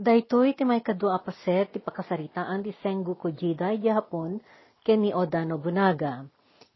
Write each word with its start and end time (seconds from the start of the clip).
Daytoy 0.00 0.56
ti 0.56 0.64
may 0.64 0.80
kadua 0.80 1.20
paset 1.20 1.68
ti 1.68 1.76
pakasaritaan 1.76 2.64
ti 2.64 2.72
Sengoku 2.80 3.36
Jidai 3.36 3.76
di 3.76 3.92
ken 4.80 5.04
ni 5.04 5.12
Oda 5.12 5.44
Nobunaga. 5.44 6.24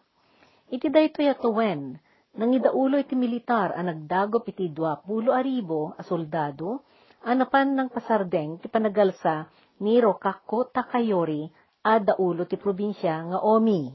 Iti 0.67 0.91
daytoy 0.91 1.31
atuwen, 1.31 1.95
nangidaulo 2.35 2.99
iti 2.99 3.15
militar 3.15 3.71
a 3.71 3.79
nagdagop 3.79 4.43
iti 4.51 4.67
20 4.67 5.07
aribo 5.31 5.95
a 5.95 6.03
soldado, 6.03 6.83
anapan 7.23 7.79
ng 7.79 7.87
pasardeng 7.87 8.59
ti 8.59 8.67
panagalsa 8.67 9.47
ni 9.79 9.95
Rokako 10.03 10.67
Takayori 10.67 11.47
a 11.87 11.95
daulo 12.03 12.43
ti 12.43 12.59
probinsya 12.59 13.31
nga 13.31 13.39
Omi. 13.39 13.87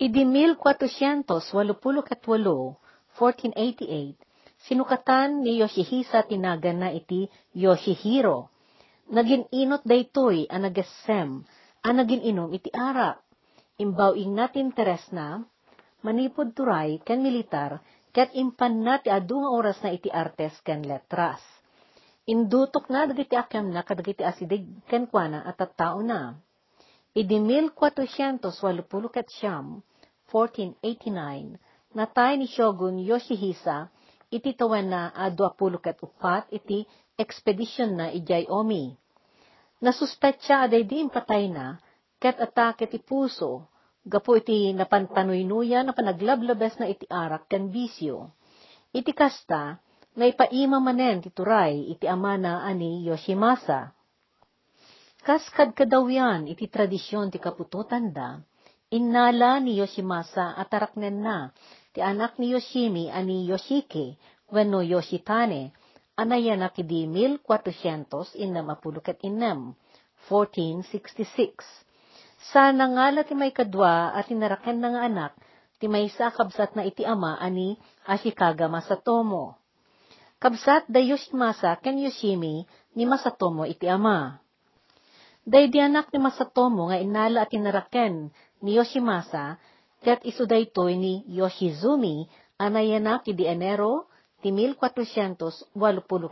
Idi 0.00 0.24
1488, 0.24 1.84
1488, 1.84 4.29
sinukatan 4.68 5.40
ni 5.40 5.56
Yoshihisa 5.60 6.28
tinagan 6.28 6.84
na 6.84 6.92
iti 6.92 7.30
Yoshihiro. 7.56 8.52
Naging 9.10 9.48
inot 9.50 9.82
daytoy 9.82 10.46
a 10.46 10.56
nagesem, 10.60 11.42
a 11.82 11.88
naging 11.90 12.22
inom 12.22 12.52
iti 12.52 12.70
arak. 12.70 13.24
Imbaw 13.80 14.12
ing 14.12 14.36
natin 14.36 14.76
teres 14.76 15.08
na, 15.10 15.40
manipod 16.04 16.52
turay 16.52 17.00
ken 17.00 17.24
militar, 17.24 17.80
ket 18.12 18.28
impan 18.36 18.84
na 18.84 19.00
ti 19.00 19.08
adu 19.08 19.40
nga 19.40 19.50
oras 19.50 19.78
na 19.80 19.90
iti 19.96 20.12
artes 20.12 20.52
ken 20.60 20.84
letras. 20.84 21.40
Indutok 22.28 22.92
na 22.92 23.08
dagiti 23.08 23.34
akem 23.34 23.72
na 23.72 23.80
kadagiti 23.80 24.20
asidig 24.20 24.68
ken 24.86 25.08
kuana 25.08 25.42
at 25.42 25.56
tattao 25.56 26.04
na. 26.04 26.36
Idi 27.16 27.40
1480 27.42 29.10
ket 29.10 29.26
siyam, 29.32 29.82
1489, 30.30 31.58
natay 31.96 32.38
ni 32.38 32.46
Shogun 32.46 33.02
Yoshihisa 33.02 33.90
iti 34.30 34.54
tawen 34.54 34.86
na 34.94 35.10
a 35.10 35.26
20 35.34 35.82
ket 35.82 35.98
upat 35.98 36.46
iti 36.54 36.86
expedition 37.18 37.98
na 37.98 38.06
ijay 38.14 38.46
Omi. 38.46 38.94
Nasuspetsa 39.82 40.64
aday 40.64 40.86
di 40.86 41.02
impatay 41.02 41.50
na, 41.50 41.74
ket 42.22 42.38
atake 42.38 42.86
ti 42.86 43.02
puso, 43.02 43.66
gapo 44.06 44.36
iti 44.38 44.70
napantanuynuya 44.72 45.82
na 45.82 45.92
panaglablabes 45.92 46.78
na 46.80 46.86
iti 46.88 47.04
arak 47.10 47.50
ken 47.50 47.68
bisyo. 47.74 48.30
Iti 48.94 49.12
kasta, 49.12 49.80
naipaima 50.14 50.78
manen 50.78 51.24
ti 51.24 51.30
turay 51.32 51.90
iti 51.90 52.06
ama 52.06 52.36
na 52.36 52.62
ani 52.64 53.02
Yoshimasa. 53.08 53.92
Kas 55.20 55.44
kadkadawyan 55.52 56.48
iti 56.48 56.68
tradisyon 56.68 57.28
ti 57.28 57.36
kapututan 57.36 58.12
da, 58.12 58.40
innala 58.92 59.60
ni 59.60 59.76
Yoshimasa 59.80 60.56
at 60.56 60.68
taraknen 60.72 61.20
na, 61.20 61.52
ti 61.90 62.00
anak 62.00 62.38
ni 62.38 62.54
Yoshimi 62.54 63.10
ani 63.10 63.46
Yoshiki, 63.50 64.14
wenno 64.54 64.80
Yoshitane, 64.82 65.74
anayanak 66.14 66.78
idi 66.78 67.06
1400 67.06 68.38
inam 68.38 68.70
apulukat 68.70 69.18
inam, 69.26 69.74
1466. 70.28 71.66
Sa 72.40 72.70
nangala 72.72 73.26
ti 73.26 73.34
may 73.34 73.50
kadwa 73.50 74.14
at 74.14 74.30
tinaraken 74.30 74.78
ng 74.80 74.96
anak, 74.96 75.34
ti 75.80 75.88
may 75.88 76.06
sa 76.12 76.30
kabsat 76.30 76.76
na 76.76 76.86
iti 76.86 77.02
ama 77.02 77.36
ani 77.40 77.80
Ashikaga 78.06 78.68
Masatomo. 78.68 79.56
Kabsat 80.40 80.88
da 80.88 81.00
Yoshimasa 81.00 81.76
ken 81.82 82.00
Yoshimi 82.00 82.64
ni 82.96 83.04
Masatomo 83.04 83.68
iti 83.68 83.88
ama. 83.90 84.40
Day 85.44 85.68
di 85.72 85.80
anak 85.80 86.12
ni 86.12 86.20
Masatomo 86.20 86.88
nga 86.88 87.00
inala 87.00 87.44
at 87.44 87.50
tinaraken 87.52 88.30
ni 88.60 88.76
Yoshimasa, 88.76 89.56
ket 90.00 90.24
iso 90.24 90.48
daytoy 90.48 90.96
ni 90.96 91.24
Yoshizumi, 91.28 92.24
anayanak 92.56 93.28
di 93.28 93.44
Enero, 93.44 94.08
ti 94.40 94.48
1480 94.48 95.76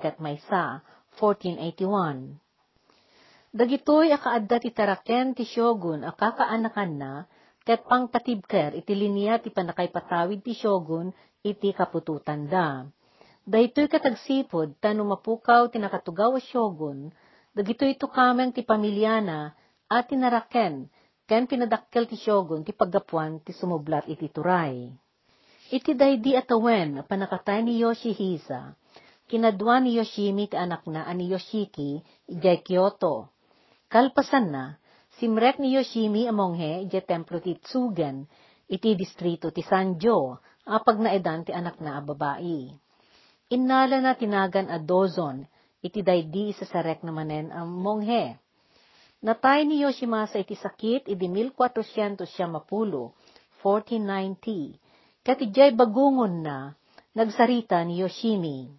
ket 0.01 0.17
maysa, 0.21 0.81
1481. 1.21 2.41
Dagitoy 3.49 4.13
akaadda 4.13 4.57
ti 4.61 4.71
taraken 4.73 5.33
ti 5.33 5.45
Shogun 5.45 6.05
a 6.05 6.13
kakaanakan 6.13 6.93
na, 7.01 7.13
ket 7.65 7.85
pangpatibker 7.85 8.77
iti 8.77 8.93
linya 8.97 9.41
ti 9.41 9.53
panakaypatawid 9.53 10.41
ti 10.45 10.53
Shogun 10.57 11.13
iti 11.45 11.73
kapututan 11.73 12.49
da. 12.49 12.85
Daytoy 13.49 13.89
katagsipod 13.89 14.77
tano 14.81 15.09
mapukaw 15.09 15.73
ti 15.73 15.81
nakatugaw 15.81 16.37
a 16.37 16.43
Shogun, 16.45 17.09
dagitoy 17.57 17.97
ito 17.97 18.09
kameng 18.09 18.53
ti 18.53 18.61
pamilyana 18.65 19.57
at 19.89 20.13
tinaraken, 20.13 20.93
ken 21.29 21.45
pinadakkel 21.45 22.09
ti 22.09 22.17
Shogun 22.17 22.65
ti 22.65 22.73
paggapuan 22.73 23.45
ti 23.45 23.53
sumublat 23.53 24.09
iti 24.09 24.33
turay. 24.33 24.89
Iti 25.69 25.93
daydi 25.93 26.33
atawen 26.33 27.05
panakatay 27.05 27.61
ni 27.61 27.77
Yoshihisa, 27.85 28.73
kinadwa 29.29 29.85
ni 29.85 30.01
Yoshimi 30.01 30.49
ti 30.49 30.57
anak 30.57 30.89
na 30.89 31.05
ani 31.05 31.29
Yoshiki 31.29 32.01
ijay 32.25 32.65
Kyoto. 32.65 33.29
Kalpasan 33.93 34.49
na, 34.49 34.81
simrek 35.21 35.61
ni 35.61 35.77
Yoshimi 35.77 36.25
amonghe 36.25 36.89
ijay 36.89 37.05
templo 37.05 37.37
ti 37.45 37.61
Tsugen, 37.61 38.25
iti 38.65 38.97
distrito 38.97 39.53
ti 39.53 39.61
Sanjo, 39.61 40.41
apag 40.65 40.97
na 40.97 41.13
edan 41.13 41.45
ti 41.45 41.53
anak 41.53 41.77
na 41.85 41.97
a 41.97 42.05
babae. 42.05 42.73
Innala 43.53 44.01
na 44.01 44.17
tinagan 44.17 44.73
a 44.73 44.81
dozon, 44.81 45.45
iti 45.85 46.01
daydi 46.01 46.57
isa 46.57 46.65
sarek 46.65 47.05
na 47.05 47.13
manen 47.13 47.53
ang 47.53 47.69
monghe. 47.69 48.41
Natay 49.19 49.67
ni 49.67 49.83
Yoshimasa 49.83 50.39
iti 50.39 50.55
sakit 50.55 51.11
iti 51.11 51.27
1400 51.27 52.23
siya 52.23 52.47
mapulo, 52.47 53.19
1490, 53.67 55.27
kat 55.27 55.43
ijay 55.43 55.75
bagungon 55.75 56.47
na, 56.47 56.79
nagsarita 57.19 57.83
ni 57.83 57.99
Yoshimi. 57.99 58.71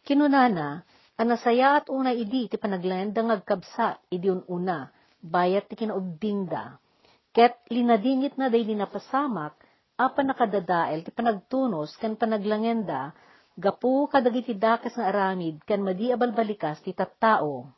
Kinunana, 0.00 0.80
anasaya 1.20 1.84
at 1.84 1.92
una 1.92 2.16
idi 2.16 2.48
ti 2.48 2.56
panaglandang 2.56 3.28
agkabsa 3.28 4.00
idi 4.08 4.32
una, 4.48 4.88
bayat 5.20 5.68
ti 5.68 5.76
kinaubdingda. 5.76 6.80
Ket 7.36 7.68
linadingit 7.68 8.40
na 8.40 8.48
day 8.48 8.64
linapasamak, 8.64 9.60
apa 10.00 10.20
nakadadael 10.24 11.04
ti 11.04 11.12
panagtunos 11.12 11.92
kan 12.00 12.16
panaglangenda, 12.16 13.12
gapu 13.60 14.08
kadagiti 14.08 14.56
dakes 14.56 14.96
nga 14.96 15.12
aramid 15.12 15.60
kan 15.68 15.84
madi 15.84 16.16
abalbalikas 16.16 16.80
ti 16.80 16.96
tattao. 16.96 17.75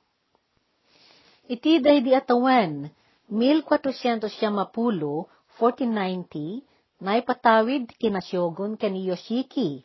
Iti 1.48 1.80
day 1.80 2.04
di 2.04 2.12
atawen, 2.12 2.92
1400 3.32 4.28
siya 4.28 4.52
mapulo, 4.52 5.32
1490, 5.56 6.60
naipatawid 7.00 7.88
kinasyogon 7.96 8.76
kani 8.76 9.08
Yoshiki. 9.08 9.80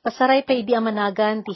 Pasaray 0.00 0.48
pa 0.48 0.56
idi 0.56 0.72
amanagan 0.72 1.44
ti 1.44 1.52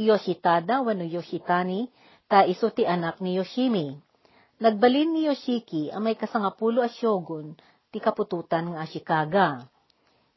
Yoshitada 0.00 0.80
wano 0.80 1.04
Yoshitani, 1.04 1.92
ta 2.24 2.48
iso 2.48 2.72
ti 2.72 2.88
anak 2.88 3.20
ni 3.20 3.36
Yoshimi. 3.36 4.00
Nagbalin 4.64 5.12
ni 5.12 5.28
Yoshiki 5.28 5.92
ang 5.92 6.08
may 6.08 6.16
kasangapulo 6.16 6.80
a 6.80 6.88
syogun, 6.88 7.52
ti 7.92 8.00
kapututan 8.00 8.72
nga 8.72 8.80
Ashikaga. 8.80 9.48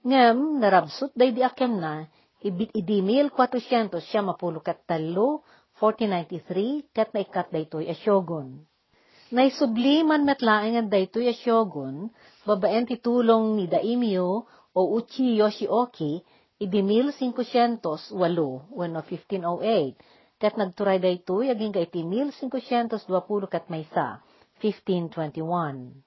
Ngem, 0.04 0.60
narabsut 0.60 1.16
day 1.16 1.32
di 1.32 1.48
akem 1.48 1.80
na, 1.80 2.04
ibit 2.44 2.76
idi 2.76 3.00
1400 3.00 4.04
siya 4.04 4.20
mapulo 4.20 4.60
kat 4.60 4.84
1493, 5.80 6.92
kat 6.92 7.16
na 7.16 7.24
ikat 7.24 7.56
daytoy 7.56 7.88
a 7.88 7.96
syogun. 7.96 8.68
Naisubli 9.32 10.04
man 10.04 10.28
metlaeng 10.28 10.76
ang 10.76 10.90
daytoy 10.92 11.32
a 11.32 11.36
syogun, 11.36 12.12
babaen 12.44 12.84
ti 12.84 13.00
tulong 13.00 13.56
ni 13.56 13.72
Daimyo 13.72 14.44
o 14.76 14.82
Uchi 15.00 15.40
Yoshioki, 15.40 16.20
idi 16.60 16.82
1508, 16.84 18.12
wano 18.12 19.00
1508, 19.08 19.96
kat 20.40 20.54
nagturay 20.60 21.00
daytoy 21.00 21.48
aging 21.48 21.72
ka 21.72 21.80
iti 21.80 22.04
1520 22.04 23.48
kat 23.48 23.72
maysa, 23.72 24.20
1521. 24.60 26.04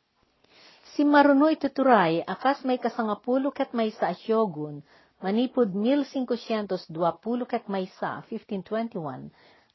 Si 0.92 1.08
Maruno 1.08 1.48
ituturay, 1.48 2.20
akas 2.20 2.69
may 2.69 2.76
kasangapulo 2.76 3.48
kat 3.48 3.72
may 3.72 3.88
sa 3.96 4.12
asyogun, 4.12 4.84
manipod 5.24 5.72
1520 5.72 7.48
kat 7.48 7.64
may 7.72 7.88
sa 7.96 8.20
1521, 8.28 9.32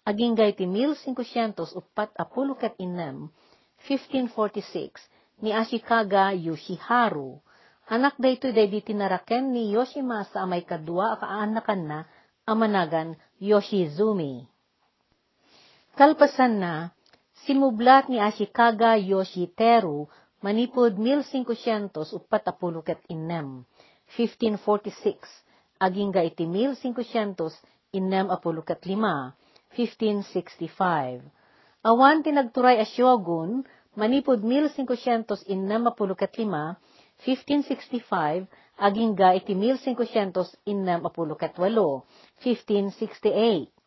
aging 0.08 0.40
gayti 0.40 0.64
1500 0.64 1.76
upat 1.76 2.16
apulo 2.16 2.56
kat 2.56 2.80
inem, 2.80 3.28
1546, 3.84 5.44
ni 5.44 5.52
Ashikaga 5.52 6.32
Yoshiharu. 6.32 7.44
Anak 7.92 8.16
dayto 8.16 8.52
day 8.52 8.72
di 8.72 8.80
tinaraken 8.80 9.52
ni 9.52 9.76
Yoshimasa 9.76 10.44
amay 10.44 10.64
kadwa 10.64 11.20
akaanakan 11.20 11.82
na 11.88 12.00
amanagan 12.48 13.20
Yoshizumi. 13.40 14.48
Kalpasan 16.00 16.60
na, 16.60 16.74
simublat 17.44 18.08
ni 18.08 18.24
Ashikaga 18.24 18.96
Yoshiteru 18.96 20.08
manipod 20.40 20.96
1500 20.96 22.16
upat 22.16 22.44
apulukat 22.48 23.04
inem, 23.12 23.68
1546, 24.16 25.20
aging 25.84 26.16
ga 26.16 26.24
iti 26.24 26.48
1500 26.48 27.96
inem 27.96 28.28
apulukat 28.32 28.84
lima, 28.88 29.36
1565. 29.78 31.22
Awan 31.86 32.26
tinagturay 32.26 32.82
asyogun, 32.82 33.62
manipod 33.94 34.42
1500 34.42 35.46
inem 35.46 35.86
apulukat 35.86 36.34
lima, 36.42 36.82
1565, 37.22 38.50
aging 38.82 39.14
ga 39.14 39.38
iti 39.38 39.54
1500 39.54 40.58
inem 40.66 41.06
apulukat 41.06 41.54
walo, 41.62 42.10
1568. 42.42 43.78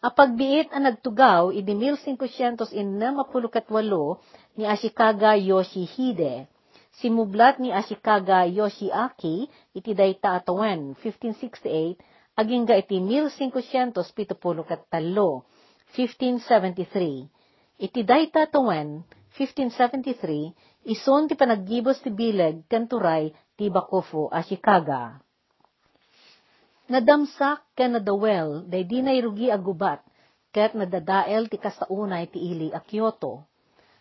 Apagbiit 0.00 0.72
ang 0.72 0.88
nagtugaw, 0.88 1.52
idi 1.52 1.76
1500 1.76 2.72
inam 2.72 3.20
apulukat 3.20 3.68
walo 3.68 4.16
ni 4.56 4.64
Ashikaga 4.64 5.36
Yoshihide. 5.36 6.48
Simublat 6.96 7.60
ni 7.60 7.68
Ashikaga 7.68 8.48
Yoshiaki, 8.48 9.52
iti 9.76 9.92
dayta 9.92 10.40
atawen, 10.40 10.96
1568, 11.04 12.00
aging 12.40 12.64
ga 12.64 12.80
iti 12.80 12.96
1500 12.96 13.92
pitupulukat 14.16 14.88
talo, 14.88 15.44
1573. 15.92 17.28
Iti 17.76 18.00
dayta 18.00 18.48
atawen, 18.48 19.04
1573, 19.36 20.88
ison 20.88 21.28
ti 21.28 21.36
panaggibos 21.36 22.00
ti 22.00 22.08
bileg 22.08 22.64
kanturay 22.64 23.28
ti 23.56 23.68
Bakufu 23.68 24.32
Ashikaga. 24.32 25.20
Nadamsak 26.90 27.62
ken 27.76 27.94
nadawel, 27.94 28.66
day 28.66 28.82
di 28.88 29.04
nairugi 29.04 29.52
agubat, 29.52 30.02
ket 30.50 30.74
nadadael 30.74 31.46
ti 31.46 31.60
kasaunay 31.60 32.26
ti 32.26 32.40
ili 32.40 32.72
a 32.74 32.80
Kyoto. 32.82 33.46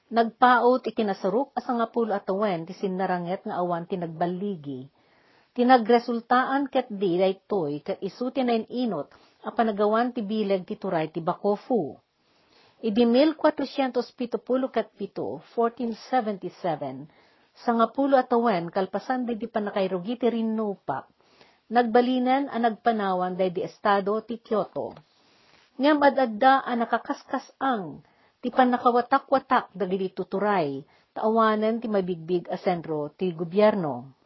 Nagpaot 0.09 0.89
ikinasaruk 0.89 1.53
asa 1.53 1.69
nga 1.77 1.85
pulo 1.85 2.17
atawen 2.17 2.65
ti 2.65 2.73
sinaranget 2.73 3.45
nga 3.45 3.61
awan 3.61 3.85
ti 3.85 3.93
nagbaligi. 3.93 4.89
Tinagresultaan 5.49 6.69
ket 6.69 6.87
di 6.93 7.17
daytoy 7.17 7.81
ket 7.81 7.97
isu 8.05 8.29
ti 8.29 8.45
inot 8.85 9.09
a 9.41 9.49
panagawan 9.49 10.13
ti 10.13 10.21
bileg 10.21 10.61
ti 10.67 10.77
turay 10.77 11.09
ti 11.09 11.25
Bakofu. 11.25 11.97
Idi 12.79 13.03
1470 13.03 14.69
ket 14.71 14.87
pito, 14.95 15.43
1477, 15.51 17.11
sa 17.51 17.75
nga 17.75 17.87
pulo 17.91 18.15
atawen 18.15 18.71
kalpasan 18.71 19.27
di 19.27 19.35
pa 19.51 19.59
nakairugi 19.59 20.15
ti 20.15 20.31
rinupak, 20.31 21.03
nagbalinan 21.67 22.47
ang 22.47 22.63
nagpanawan 22.63 23.35
day 23.35 23.51
di 23.51 23.67
estado 23.67 24.15
ti 24.23 24.39
Kyoto. 24.39 24.95
Ngam 25.75 25.99
adadda 25.99 26.63
ang 26.63 26.87
nakakaskas 26.87 27.51
ang, 27.59 27.99
ti 28.39 28.47
panakawatak-watak 28.47 29.75
dagiti 29.75 30.15
tuturay, 30.15 30.79
taawanan 31.11 31.83
ti 31.83 31.91
mabigbig 31.91 32.47
a 32.47 32.55
sentro 32.55 33.11
ti 33.11 33.35
gobyerno. 33.35 34.18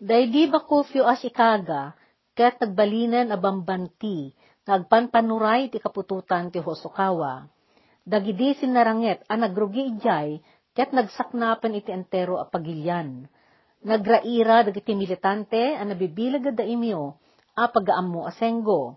Day 0.00 0.32
di 0.32 0.48
ba 0.48 0.64
kufyo 0.64 1.04
as 1.04 1.20
ikaga, 1.28 1.92
ket 2.32 2.56
nagbalinan 2.56 3.28
a 3.28 3.36
bambanti, 3.36 4.32
nagpanpanuray 4.64 5.68
ti 5.68 5.76
kapututan 5.76 6.48
ti 6.48 6.56
Hosokawa. 6.56 7.44
Dagidi 8.08 8.56
sinaranget 8.56 9.20
a 9.28 9.36
nagrugi 9.36 9.92
ijay, 9.92 10.40
ket 10.72 10.96
nagsaknapan 10.96 11.76
iti 11.76 11.92
entero 11.92 12.40
a 12.40 12.48
pagilyan 12.48 13.28
Nagraira 13.84 14.64
dagiti 14.64 14.96
militante 14.96 15.76
a 15.76 15.84
nabibilag 15.84 16.48
da 16.56 16.64
imyo 16.64 17.20
a 17.56 17.68
pagaammo 17.68 18.24
asenggo. 18.24 18.96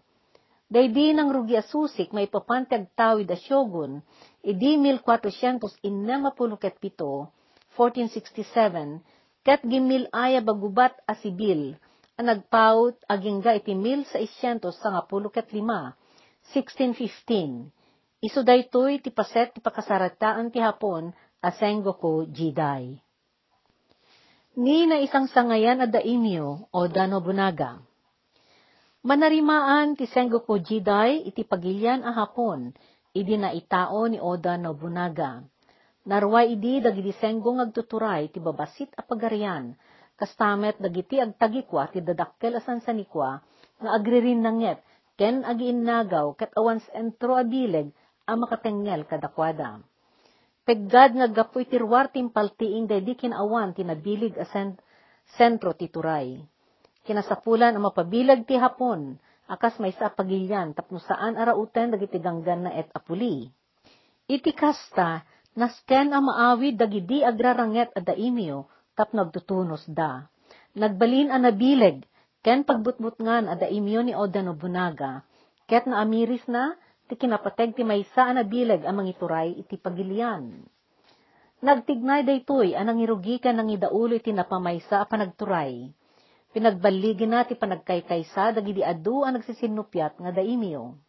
Daydi 0.72 1.12
nang 1.12 1.36
rugi 1.36 1.60
asusik 1.60 2.16
may 2.16 2.32
papantag 2.32 2.88
tawid 2.96 3.28
a 3.28 3.36
syogun, 3.36 4.00
idi 4.40 4.80
1400 4.80 5.84
inamapuluket 5.84 6.80
pito, 6.80 7.28
1467, 7.76 9.04
ket 9.44 9.62
gimil 9.68 10.08
aya 10.16 10.40
bagubat 10.40 10.96
a 11.06 11.14
sibil, 11.20 11.76
a 12.16 12.22
nagpaut 12.24 12.96
agingga 13.12 13.56
iti 13.60 13.76
1600 13.76 14.64
sa 14.72 14.88
nga 14.96 15.04
puluket 15.04 15.52
lima, 15.52 15.96
1615. 16.56 17.70
Iso 18.24 18.40
daytoy 18.42 19.04
ti 19.04 19.12
paset 19.12 19.52
ti 19.52 19.60
pakasarataan 19.60 20.48
ti 20.48 20.64
hapon 20.64 21.12
asenggo 21.44 22.00
ko 22.00 22.24
jiday 22.24 23.04
ni 24.54 24.86
na 24.86 25.02
isang 25.02 25.26
sangayan 25.26 25.82
a 25.82 25.88
daimyo 25.90 26.70
o 26.70 26.80
Danobunaga. 26.86 27.82
Manarimaan 29.04 30.00
ti 30.00 30.08
Sengoku 30.08 30.62
Jidai 30.64 31.28
iti 31.28 31.44
pagilyan 31.44 32.06
a 32.08 32.16
hapon, 32.16 32.72
idi 33.12 33.36
na 33.36 33.52
itao 33.52 34.08
ni 34.08 34.16
Oda 34.16 34.56
Nobunaga. 34.56 35.44
Narway 36.04 36.60
idi 36.60 36.84
dagiti 36.84 37.16
senggo 37.16 37.56
agtuturay 37.56 38.28
ti 38.28 38.44
babasit 38.44 38.92
a 39.00 39.08
pagarian, 39.08 39.72
kastamet 40.20 40.76
dagiti 40.76 41.16
agtagikwa 41.24 41.88
ti 41.96 42.04
dadakkel 42.04 42.60
asan 42.60 42.84
sanikwa, 42.84 43.40
nga 43.80 43.90
agririn 43.96 44.44
nanget, 44.44 44.84
ken 45.16 45.48
agiinnagaw 45.48 46.36
ket 46.36 46.52
awans 46.60 46.84
entro 46.92 47.40
abileg 47.40 47.96
a 48.28 48.36
makatengel 48.36 49.08
kadakwada. 49.08 49.80
Peggad 50.64 51.16
nga 51.16 51.28
gapoy 51.28 51.68
tirwar 51.68 52.12
timpaltiing 52.12 52.88
dedi 52.88 53.16
kinawan 53.20 53.76
tinabilig 53.76 54.36
a 54.40 54.48
sent 54.48 54.80
sentro 55.40 55.72
ti 55.76 55.88
turay. 55.88 56.40
Kinasapulan 57.04 57.76
ang 57.76 57.84
mapabilag 57.84 58.48
ti 58.48 58.56
hapon, 58.56 59.20
akas 59.48 59.76
may 59.80 59.92
sa 59.96 60.08
pagilyan 60.12 60.72
tapno 60.72 61.04
saan 61.04 61.36
arauten 61.36 61.96
dagiti 61.96 62.20
ganggan 62.20 62.68
na 62.68 62.72
et 62.80 62.88
apuli. 62.96 63.52
Iti 64.24 64.56
kasta, 64.56 65.28
nasken 65.54 66.14
ang 66.14 66.30
maawid 66.30 66.78
dagidi 66.78 67.22
agraranget 67.22 67.94
a 67.94 68.02
daimyo, 68.02 68.66
tap 68.98 69.14
nagtutunos 69.14 69.86
da. 69.90 70.26
Nagbalin 70.74 71.30
a 71.30 71.38
nabileg, 71.38 72.06
ken 72.42 72.66
pagbutbutngan 72.66 73.46
a 73.50 73.56
daimyo 73.58 74.02
ni 74.02 74.14
Oda 74.18 74.42
Nobunaga, 74.42 75.22
ket 75.70 75.86
na 75.86 76.02
amiris 76.02 76.44
na, 76.50 76.74
ti 77.06 77.16
kinapateg 77.20 77.78
ti 77.78 77.84
maysa 77.86 78.34
na 78.34 78.42
bilag 78.42 78.82
ang 78.84 79.00
mangituray 79.00 79.54
iti 79.54 79.78
pagilian. 79.78 80.66
Nagtignay 81.64 82.28
daytoy 82.28 82.76
anang 82.76 83.00
irugikan 83.00 83.56
ng 83.56 83.80
idaulo 83.80 84.20
iti 84.20 84.36
napamaysa 84.36 85.00
a 85.00 85.08
panagturay. 85.08 85.88
Pinagbaligin 86.52 87.32
na 87.32 87.48
ti 87.48 87.56
panagkaykaysa 87.56 88.52
dagidi 88.54 88.84
adu 88.84 89.24
ang 89.24 89.40
nagsisinupyat 89.40 90.20
nga 90.20 90.32
daimyo. 90.36 91.00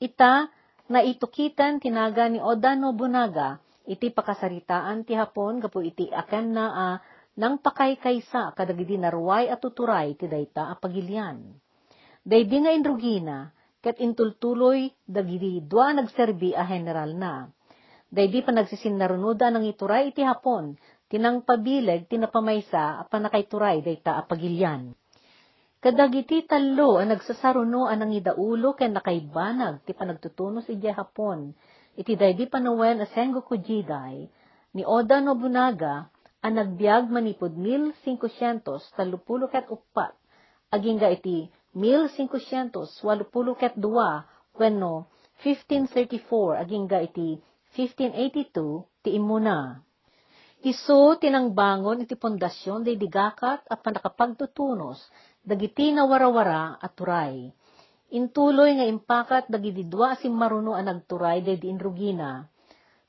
Ita, 0.00 0.48
na 0.90 1.06
itukitan 1.06 1.78
tinaga 1.78 2.26
ni 2.26 2.42
Oda 2.42 2.74
Nobunaga, 2.74 3.62
iti 3.90 4.14
pakasaritaan 4.14 5.02
ti 5.02 5.18
hapon 5.18 5.58
gapu 5.58 5.82
iti 5.82 6.06
aken 6.06 6.46
na 6.54 6.66
a 6.70 6.88
nang 7.34 7.58
pakaykaysa 7.58 8.54
kadagidi 8.54 8.94
narway 8.94 9.50
at 9.50 9.58
tuturay 9.58 10.14
ti 10.14 10.30
dayta 10.30 10.70
a 10.70 10.78
pagilian. 10.78 11.58
Daydi 12.22 12.56
nga 12.62 12.70
inrugina, 12.70 13.50
ket 13.82 13.98
intultuloy 13.98 14.92
dagiti 15.08 15.64
dua 15.64 15.90
nagserbi 15.96 16.54
a 16.54 16.62
general 16.68 17.10
na. 17.16 17.48
Daydi 18.10 18.44
pa 18.46 18.54
nagsisinarunuda 18.54 19.50
ng 19.50 19.64
ituray 19.70 20.14
iti 20.14 20.22
hapon, 20.22 20.76
tinang 21.10 21.42
pabileg 21.42 22.06
tinapamaysa 22.06 23.00
a 23.00 23.02
panakayturay 23.08 23.82
dayta 23.82 24.20
a 24.20 24.22
pagilyan. 24.22 24.94
Kadagiti 25.80 26.44
talo 26.44 27.00
ang 27.00 27.16
nagsasaruno 27.16 27.88
anang 27.88 28.12
idaulo 28.12 28.76
ken 28.76 28.92
nakaibanag 28.92 29.80
ti 29.88 29.96
panagtutunos 29.96 30.68
iti 30.68 30.92
hapon, 30.92 31.56
iti 32.00 32.16
daydi 32.16 32.48
panawen 32.48 33.04
a 33.04 33.06
Sengoku 33.12 33.60
Jidai, 33.60 34.24
ni 34.72 34.82
Oda 34.88 35.20
Nobunaga, 35.20 36.08
ang 36.40 36.56
nagbiag 36.56 37.12
manipod 37.12 37.52
1500 37.52 38.96
talupulo 38.96 39.52
ket 39.52 39.68
upat, 39.68 40.16
aging 40.72 40.96
ga 40.96 41.12
iti 41.12 41.52
1582 41.76 43.04
wenno 44.56 45.12
1534 45.44 46.64
aging 46.64 46.88
ga 46.88 47.04
iti 47.04 47.36
1582 47.76 49.04
ti 49.04 49.10
imuna. 49.20 49.84
Isu 50.60 51.16
tinangbangon 51.20 52.04
iti 52.04 52.16
pundasyon 52.16 52.84
day 52.84 52.96
digakat 52.96 53.64
at 53.64 53.78
panakapagtutunos 53.80 55.00
dagiti 55.44 55.92
na 55.92 56.04
warawara 56.04 56.76
at 56.80 56.92
turay. 56.96 57.52
Intuloy 58.10 58.74
nga 58.74 58.86
impakat 58.90 59.46
dagiti 59.46 59.86
dua 59.86 60.18
si 60.18 60.26
maruno 60.26 60.74
ang 60.74 60.90
nagturay 60.90 61.46
day 61.46 61.54
di 61.62 61.70
inrugina. 61.70 62.42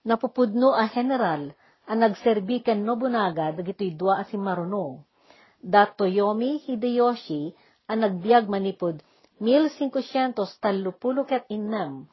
Napupudno 0.05 0.77
a 0.77 0.85
general, 0.89 1.49
ang 1.89 1.99
nagserbi 2.05 2.61
ken 2.61 2.85
Nobunaga 2.85 3.49
dagitoy 3.49 3.97
dua 3.97 4.21
si 4.29 4.37
Maruno. 4.37 5.09
Da 5.61 5.89
Toyomi 5.89 6.61
Hideyoshi, 6.61 7.53
ang 7.89 8.05
nagbiag 8.05 8.45
manipod 8.45 9.01
1500 9.41 10.37
tallupulo 10.61 11.25
ket 11.25 11.49
innem, 11.49 12.05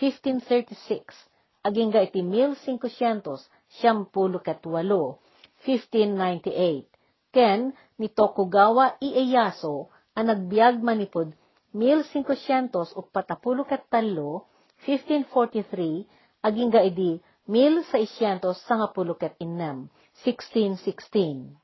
1536, 0.00 1.12
aging 1.64 1.92
ga 1.92 2.00
iti 2.08 2.24
1500 2.24 3.36
siyampulo 3.68 4.40
ket 4.40 4.64
walo, 4.64 5.20
1598. 5.64 6.88
Ken 7.36 7.76
ni 8.00 8.08
Tokugawa 8.08 8.96
Ieyasu 8.96 9.92
ang 10.16 10.26
nagbiag 10.28 10.80
manipod 10.80 11.36
1500 11.74 12.98
upatapulo 12.98 13.62
ket 13.64 13.86
tallo, 13.90 14.46
1543, 14.86 16.06
aging 16.42 16.70
ga 16.74 16.82
idi 16.82 17.20
1600 17.46 18.54
sangapulo 18.66 19.14
ket 19.14 19.38
innem, 19.38 19.86
1616. 20.26 21.54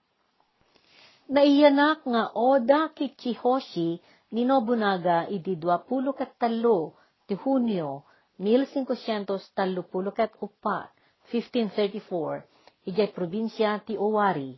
Naiyanak 1.26 2.06
nga 2.06 2.22
Oda 2.38 2.94
Kichihoshi 2.94 3.98
ni 4.30 4.42
Nobunaga 4.46 5.26
idi 5.26 5.58
20 5.58 6.14
ket 6.18 6.38
tallo 6.38 6.94
ti 7.26 7.34
Hunyo 7.34 8.06
1500 8.38 9.56
tallupulo 9.58 10.14
ket 10.14 10.38
upat, 10.38 10.86
1534, 11.34 12.46
ijay 12.86 13.10
probinsya 13.10 13.82
ti 13.82 13.98
Owari. 13.98 14.54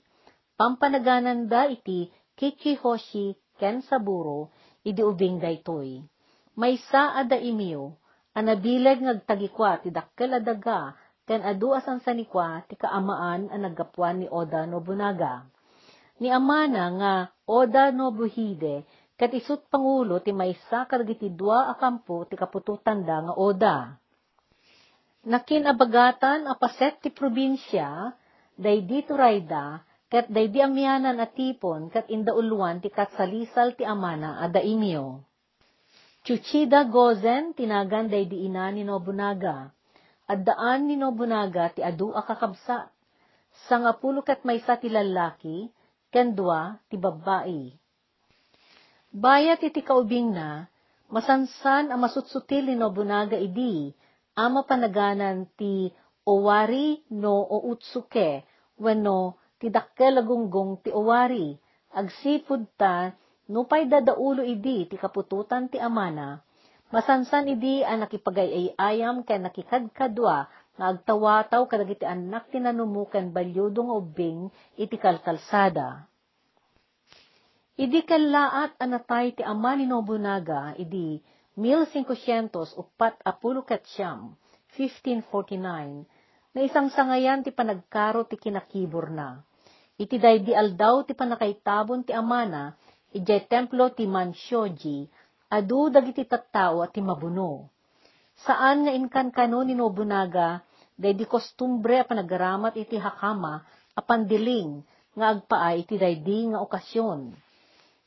Pampanaganan 0.60 1.48
da 1.48 1.64
iti 1.72 2.12
Kichihoshi 2.36 3.32
ken 3.56 3.80
Idi 4.86 5.02
ubing 5.02 5.42
daytoy. 5.42 6.02
Maysa 6.58 7.14
ada 7.14 7.38
imiyo, 7.38 7.94
anabileg 8.34 9.02
ngagtagikwa 9.02 9.82
ti 9.82 9.94
dakkel 9.94 10.38
adaga 10.38 10.94
ken 11.28 11.44
adu 11.44 11.76
asan 11.76 12.00
sanikwa 12.00 12.64
ti 12.66 12.74
kaamaan 12.74 13.52
ang 13.52 13.62
naggapuan 13.62 14.24
ni 14.24 14.26
Oda 14.32 14.64
Nobunaga. 14.64 15.44
Ni 16.18 16.32
amana 16.32 16.84
nga 16.98 17.14
Oda 17.46 17.94
Nobuhide 17.94 18.88
ket 19.18 19.34
isut 19.34 19.66
pangulo 19.68 20.22
ti 20.22 20.30
maysa 20.30 20.86
kadagiti 20.86 21.28
dua 21.30 21.68
a 21.70 21.74
kampo 21.76 22.26
ti 22.26 22.34
kapututanda 22.38 23.28
nga 23.28 23.34
Oda. 23.34 23.76
Nakin 25.28 25.66
abagatan 25.68 26.46
a 26.46 26.54
paset 26.54 27.02
ti 27.02 27.10
probinsya, 27.12 28.14
daydi 28.54 29.04
turayda, 29.04 29.82
ket 30.08 30.26
daydi 30.32 30.64
amyanan 30.64 31.20
at 31.20 31.36
tipon 31.36 31.92
ket 31.92 32.08
indauluan 32.08 32.80
ti 32.80 32.88
katsalisal 32.88 33.76
ti 33.76 33.84
amana 33.84 34.40
a 34.40 34.48
daimyo. 34.48 35.20
Chuchida 36.24 36.84
Gozen 36.88 37.56
tinagan 37.56 38.08
daydi 38.12 38.44
ina 38.48 38.72
ni 38.72 38.84
Nobunaga. 38.84 39.72
At 40.28 40.44
daan 40.44 40.88
ni 40.88 40.96
Nobunaga 40.96 41.72
ti 41.72 41.80
adu 41.80 42.12
a 42.12 42.20
kakabsat. 42.20 42.92
Sangapulo 43.68 44.20
ket 44.20 44.44
maysa 44.44 44.76
ti 44.76 44.92
lalaki, 44.92 45.72
ken 46.12 46.36
dua 46.36 46.76
ti 46.92 47.00
babae. 47.00 47.72
Bayat 49.08 49.64
iti 49.64 49.80
kaubing 49.80 50.36
na, 50.36 50.68
masansan 51.08 51.88
a 51.88 51.96
masutsutil 51.96 52.68
ni 52.68 52.76
Nobunaga 52.76 53.40
idi, 53.40 53.96
ama 54.36 54.68
panaganan 54.68 55.48
ti 55.56 55.88
Owari 56.28 57.00
no 57.08 57.40
Outsuke, 57.48 58.44
wenno 58.76 59.40
ti 59.58 59.74
dakkel 59.74 60.22
agunggong 60.22 60.86
ti 60.86 60.90
Owari, 60.94 61.58
agsipud 61.90 62.78
ta, 62.78 63.10
nupay 63.50 63.90
dadaulo 63.90 64.46
idi 64.46 64.86
ti 64.86 64.94
kapututan 64.94 65.66
ti 65.66 65.82
amana, 65.82 66.38
masansan 66.94 67.50
idi 67.50 67.82
ang 67.82 68.06
nakipagayayayam 68.06 69.26
ken 69.26 69.44
nakikadkadwa 69.44 70.46
nga 70.78 70.86
agtawataw 70.94 71.66
kadagiti 71.66 72.06
anak 72.06 72.54
ti 72.54 72.62
nanumukan 72.62 73.34
balyodong 73.34 73.90
ubing 73.90 74.46
iti 74.78 74.94
kalkalsada. 74.94 76.06
Idi 77.78 78.02
kallaat 78.06 78.78
anatay 78.78 79.34
ti 79.38 79.42
ama 79.42 79.74
ni 79.74 79.90
Nobunaga, 79.90 80.78
idi 80.78 81.18
1500 81.58 82.78
upat 82.78 83.18
apulo 83.26 83.66
ket 83.66 83.82
siyam, 83.90 84.38
1549, 84.78 86.54
na 86.54 86.60
isang 86.62 86.90
sangayan 86.90 87.42
ti 87.42 87.50
panagkaro 87.50 88.26
ti 88.26 88.38
kinakibor 88.38 89.10
na. 89.10 89.42
Iti 89.98 90.16
daydi 90.16 90.54
aldaw 90.54 91.02
ti 91.02 91.12
panakaitabon 91.18 92.06
ti 92.06 92.14
amana, 92.14 92.70
ijay 93.10 93.50
templo 93.50 93.90
ti 93.90 94.06
Manshoji, 94.06 95.10
adu 95.50 95.90
dagiti 95.90 96.22
tattao 96.22 96.86
at 96.86 96.94
ti 96.94 97.02
mabuno. 97.02 97.66
Saan 98.38 98.86
nga 98.86 98.92
inkan 98.94 99.34
kano 99.34 99.66
ni 99.66 99.74
Nobunaga, 99.74 100.62
daydi 100.94 101.26
kostumbre 101.26 101.98
a 101.98 102.06
panagaramat 102.06 102.78
iti 102.78 102.94
hakama, 102.94 103.66
a 103.98 104.00
pandiling, 104.06 104.86
nga 105.18 105.34
agpaay 105.34 105.82
iti 105.82 105.98
daydi 105.98 106.54
nga 106.54 106.62
okasyon 106.62 107.34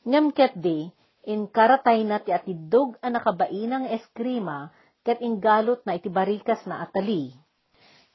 Ngem 0.02 0.34
ket 0.34 0.58
di, 0.58 0.90
in 1.30 1.46
karatay 1.46 2.02
na 2.02 2.18
ti 2.18 2.34
atidog 2.34 2.98
a 2.98 3.06
nakabainang 3.06 3.86
eskrima, 3.86 4.74
ket 5.06 5.22
inggalot 5.22 5.84
na 5.86 5.94
iti 5.94 6.10
barikas 6.10 6.66
na 6.66 6.82
atali. 6.82 7.30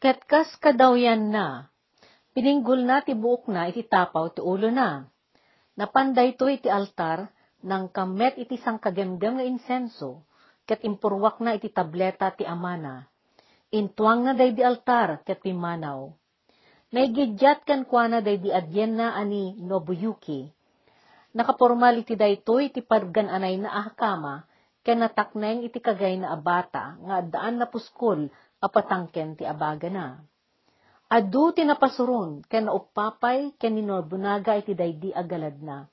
Ket 0.04 0.28
kas 0.28 0.52
kadawyan 0.60 1.32
na, 1.32 1.72
pininggol 2.38 2.86
na 2.86 3.02
ti 3.02 3.18
buok 3.18 3.50
na 3.50 3.66
iti 3.66 3.82
tapaw 3.82 4.30
ti 4.30 4.46
ulo 4.46 4.70
na. 4.70 5.02
Napanday 5.74 6.38
to 6.38 6.46
iti 6.46 6.70
altar, 6.70 7.34
nang 7.66 7.90
kamet 7.90 8.38
iti 8.38 8.62
sangkagemgem 8.62 9.42
nga 9.42 9.46
insenso, 9.50 10.22
ket 10.70 10.86
impurwak 10.86 11.42
na 11.42 11.58
iti 11.58 11.74
tableta 11.74 12.30
ti 12.38 12.46
amana. 12.46 13.10
Intuang 13.74 14.22
na 14.22 14.38
day 14.38 14.54
di 14.54 14.62
altar, 14.62 15.26
ket 15.26 15.42
pimanaw. 15.42 16.14
Naigidyat 16.94 17.66
kan 17.66 17.90
kwa 17.90 18.06
na 18.06 18.22
day 18.22 18.38
di 18.38 18.54
adyen 18.54 19.02
na 19.02 19.18
ani 19.18 19.58
Nobuyuki, 19.58 20.54
Nakapormal 21.34 22.06
iti 22.06 22.14
daytoy 22.14 22.70
iti 22.70 22.86
pargan 22.86 23.34
anay 23.34 23.58
na 23.58 23.82
ahkama, 23.82 24.46
ken 24.86 25.02
natakneng 25.02 25.66
iti 25.66 25.82
kagay 25.82 26.22
na 26.22 26.38
abata, 26.38 27.02
nga 27.02 27.18
daan 27.26 27.58
na 27.58 27.66
puskol, 27.66 28.30
apatangken 28.62 29.42
ti 29.42 29.44
abaga 29.44 29.90
na. 29.90 30.22
Adu 31.08 31.56
ti 31.56 31.64
napasuron, 31.64 32.44
ken 32.52 32.68
naupapay, 32.68 33.56
ken 33.56 33.80
ninobunaga 33.80 34.60
iti 34.60 34.76
daydi 34.76 35.16
agalad 35.16 35.56
na. 35.64 35.88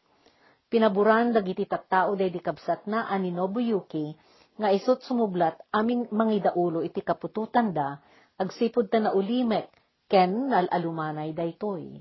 Pinaburan 0.66 1.30
dagiti 1.30 1.70
tattao 1.70 2.18
daydi 2.18 2.42
kabsat 2.42 2.90
na 2.90 3.06
ani 3.06 3.30
Nobuyuki, 3.30 4.10
nga 4.58 4.74
isot 4.74 5.06
sumublat 5.06 5.54
aming 5.70 6.10
mangidaulo 6.10 6.82
iti 6.82 6.98
kapututan 6.98 7.70
da, 7.70 8.02
agsipod 8.42 8.90
ta 8.90 8.98
na 8.98 9.14
ulimek, 9.14 9.70
ken 10.10 10.50
nalalumanay 10.50 11.30
daytoy. 11.30 11.94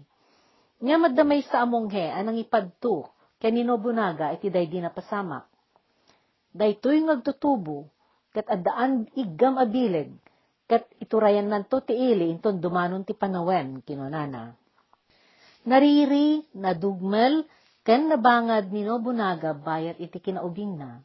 Nga 0.82 0.96
maddamay 0.98 1.46
sa 1.46 1.62
amonghe 1.70 2.10
anang 2.10 2.42
ipadto, 2.42 3.14
kanino 3.38 3.78
bunaga 3.78 4.34
iti 4.34 4.50
daydi 4.50 4.82
na 4.82 4.90
pasamak. 4.90 5.46
Daytoy 6.50 7.06
ngagtutubo, 7.06 7.94
kat 8.34 8.50
addaan 8.50 9.06
igam 9.14 9.62
abileg, 9.62 10.18
kat 10.70 10.88
iturayan 11.04 11.52
nanto 11.52 11.84
ti 11.84 11.94
ili 11.94 12.32
inton 12.32 12.64
dumanon 12.64 13.04
ti 13.04 13.14
panawen 13.14 13.84
kinonana. 13.84 14.56
Nariri, 15.64 16.44
nadugmel, 16.60 17.48
ken 17.88 18.12
nabangad 18.12 18.72
ni 18.72 18.84
Nobunaga 18.84 19.56
bayat 19.56 20.00
iti 20.00 20.20
kinaubing 20.20 20.76
na. 20.76 21.00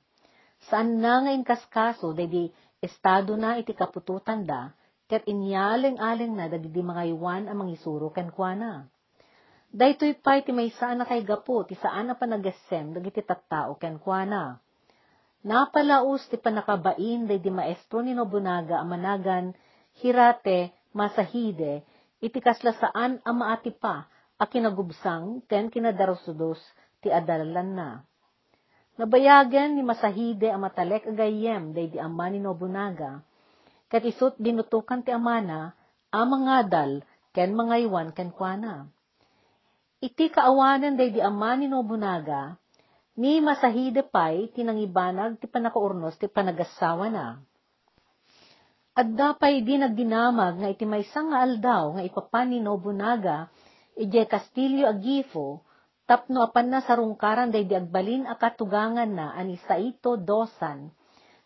Saan 0.66 0.98
na 0.98 1.22
nga 1.22 1.54
kaskaso 1.54 2.10
daydi 2.10 2.50
estado 2.82 3.38
na 3.38 3.58
iti 3.58 3.74
kapututan 3.74 4.42
da, 4.42 4.74
kat 5.06 5.22
inyaleng-aleng 5.30 6.34
na 6.34 6.50
dagidi 6.50 6.82
mga 6.82 7.14
iwan 7.14 7.46
ang 7.46 7.62
mangisuro 7.62 8.10
ken 8.10 8.34
kuana. 8.34 8.90
Daytoy 9.68 10.18
pay 10.18 10.42
ti 10.42 10.50
may 10.50 10.72
saan 10.74 10.98
na 10.98 11.04
kay 11.06 11.22
gapo, 11.22 11.62
ti 11.62 11.76
saan 11.76 12.10
na 12.10 12.14
panagasem, 12.18 12.96
dagiti 12.96 13.22
tattao 13.22 13.78
ken 13.78 14.00
kuana. 14.02 14.58
Napalaos 15.46 16.26
ti 16.26 16.34
panakabain 16.34 17.30
day 17.30 17.38
di 17.38 17.50
maestro 17.50 18.02
ni 18.02 18.10
Nobunaga 18.10 18.82
amanagan, 18.82 19.54
hirate, 20.02 20.74
masahide, 20.90 21.86
iti 22.18 22.38
kasla 22.42 22.74
saan 22.74 23.22
ang 23.22 23.36
maati 23.38 23.70
pa, 23.70 24.10
a 24.38 24.44
kinagubsang, 24.50 25.46
ken 25.46 25.70
kinadarosudos, 25.70 26.58
ti 26.98 27.10
adalalan 27.14 27.70
na. 27.74 27.90
Nabayagan 28.98 29.78
ni 29.78 29.86
Masahide 29.86 30.50
ang 30.50 30.66
matalek 30.66 31.06
agayem 31.06 31.70
day 31.70 31.86
di 31.86 32.02
ama 32.02 32.26
ni 32.26 32.42
Nobunaga, 32.42 33.22
kat 33.86 34.02
isot 34.02 34.34
dinutukan 34.42 35.06
ti 35.06 35.14
amana, 35.14 35.70
ang 36.10 36.26
mga 36.34 36.56
dal, 36.66 36.92
ken 37.30 37.54
mga 37.54 37.86
iwan 37.86 38.10
ken 38.10 38.34
kuana 38.34 38.90
iti 39.98 40.30
kaawanan 40.30 40.94
day 40.94 41.10
di 41.10 41.18
ama 41.18 41.58
ni 41.58 41.66
Nobunaga, 41.66 42.54
ni 43.18 43.42
Masahide 43.42 44.06
pay 44.06 44.46
tinangibanag 44.54 45.42
ti 45.42 45.50
panakaurnos 45.50 46.14
ti 46.22 46.30
panagasawa 46.30 47.10
na. 47.10 47.42
At 48.94 49.10
dapay 49.10 49.66
di 49.66 49.74
nagdinamag 49.74 50.62
nga 50.62 50.68
iti 50.70 50.86
may 50.86 51.02
nga 51.02 51.38
aldaw 51.42 51.98
nga 51.98 52.02
ipapan 52.06 52.54
ni 52.54 52.58
Nobunaga, 52.62 53.50
ije 53.98 54.22
Castillo 54.30 54.86
Agifo, 54.86 55.66
tapno 56.06 56.46
apan 56.46 56.70
na 56.70 56.80
sarungkaran 56.82 57.50
day 57.50 57.66
di 57.66 57.74
agbalin 57.74 58.26
akatugangan 58.30 59.10
na 59.10 59.34
ani 59.34 59.58
Saito 59.66 60.14
Dosan, 60.14 60.94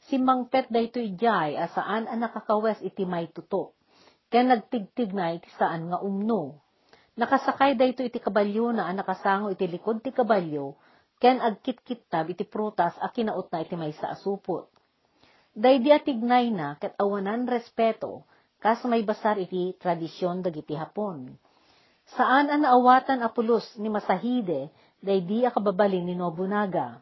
si 0.08 0.20
Mangpet 0.20 0.68
dayto 0.68 1.00
ijay 1.00 1.56
asaan 1.56 2.04
ang 2.08 2.20
nakakawes 2.20 2.80
iti 2.84 3.08
may 3.08 3.32
tuto. 3.32 3.72
ken 4.32 4.48
nagtigtig 4.48 5.12
na 5.12 5.36
iti 5.36 5.48
saan 5.60 5.92
nga 5.92 6.00
umno. 6.00 6.56
Nakasakay 7.20 7.76
dayto 7.76 8.00
iti 8.00 8.16
kabalyo 8.16 8.72
na 8.72 8.88
ang 8.88 8.96
nakasango 8.96 9.52
iti 9.52 9.68
likod 9.68 10.00
ti 10.00 10.08
kabalyo, 10.08 10.72
ken 11.22 11.38
agkit-kittab 11.38 12.34
iti 12.34 12.42
prutas 12.42 12.98
a 12.98 13.06
kinaot 13.06 13.46
na 13.54 13.62
iti 13.62 13.78
maysa 13.78 14.10
asupot. 14.10 14.66
Daydi 15.54 15.94
atignay 15.94 16.50
na 16.50 16.74
ket 16.82 16.98
awanan 16.98 17.46
respeto, 17.46 18.26
kas 18.58 18.82
may 18.90 19.06
basar 19.06 19.38
iti 19.38 19.78
tradisyon 19.78 20.42
dagiti 20.42 20.74
Hapon. 20.74 21.38
Saan 22.18 22.50
ang 22.50 22.66
naawatan 22.66 23.22
apulos 23.22 23.62
ni 23.78 23.86
Masahide, 23.86 24.74
daydi 24.98 25.46
a 25.46 25.54
kababalin 25.54 26.02
ni 26.02 26.18
Nobunaga. 26.18 26.98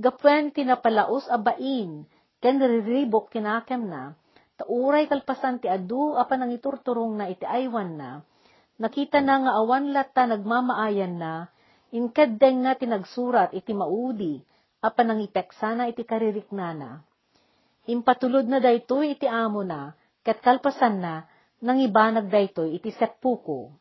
Gapwen 0.00 0.48
tinapalaos 0.48 1.28
a 1.28 1.36
bain, 1.36 2.08
ken 2.40 2.56
riribok 2.56 3.28
kinakem 3.28 3.84
na, 3.84 4.16
tauray 4.56 5.04
kalpasan 5.04 5.60
ti 5.60 5.68
adu 5.68 6.16
apan 6.16 6.48
ang 6.48 6.52
iturturong 6.56 7.20
na 7.20 7.28
iti 7.28 7.44
aywan 7.44 8.00
na, 8.00 8.24
nakita 8.80 9.20
na 9.20 9.44
nga 9.44 9.52
awan 9.60 9.92
lata 9.92 10.24
nagmamaayan 10.24 11.20
na, 11.20 11.52
inkadeng 11.94 12.66
nga 12.66 12.74
tinagsurat 12.74 13.54
iti 13.54 13.70
maudi, 13.70 14.42
apan 14.82 15.14
ang 15.14 15.20
ipeksana 15.22 15.86
iti 15.86 16.02
kaririknana. 16.02 17.06
Impatulod 17.86 18.50
na 18.50 18.58
daytoy 18.58 19.14
iti 19.14 19.30
amo 19.30 19.62
na, 19.62 19.94
kat 20.26 20.42
kalpasan 20.42 20.98
na, 20.98 21.24
nang 21.62 21.78
ibanag 21.78 22.26
daytoy 22.26 22.76
iti 22.76 22.90
seppuko. 22.90 23.72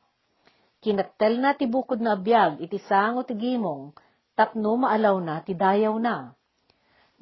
Kinattel 0.84 1.41
na 1.41 1.58
ti 1.58 1.65
bukod 1.65 2.00
na 2.00 2.13
abiyag 2.13 2.62
iti 2.62 2.77
sango 2.86 3.25
ti 3.25 3.34
gimong, 3.34 3.96
tapno 4.38 4.77
maalaw 4.77 5.17
na 5.20 5.41
ti 5.41 5.58
dayaw 5.58 5.98
na. 5.98 6.38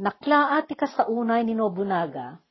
Naklaat 0.02 0.68
ti 0.68 0.76
kasaunay 0.76 1.46
ni 1.46 1.54
Nobunaga, 1.54 2.42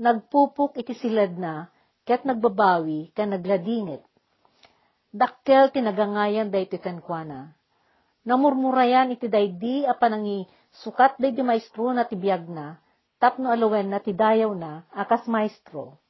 nagpupok 0.00 0.80
iti 0.80 0.96
silad 0.96 1.36
na, 1.36 1.68
ket 2.08 2.24
nagbabawi 2.24 3.12
ka 3.12 3.28
nagladingit. 3.28 4.00
Dakkel 5.12 5.72
tinagangayan 5.72 6.52
daytoy 6.52 6.80
kankwana. 6.80 7.55
Namurmurayan 8.26 9.14
iti 9.14 9.30
daydi 9.30 9.86
apanangi 9.86 10.50
sukat 10.82 11.14
daydi 11.22 11.46
maestro 11.46 11.94
na 11.94 12.02
ti 12.10 12.18
biyag 12.18 12.50
na, 12.50 12.74
tapno 13.22 13.54
aluwen 13.54 13.86
na 13.86 14.02
ti 14.02 14.10
dayaw 14.10 14.50
na, 14.50 14.82
akas 14.90 15.30
maestro. 15.30 16.02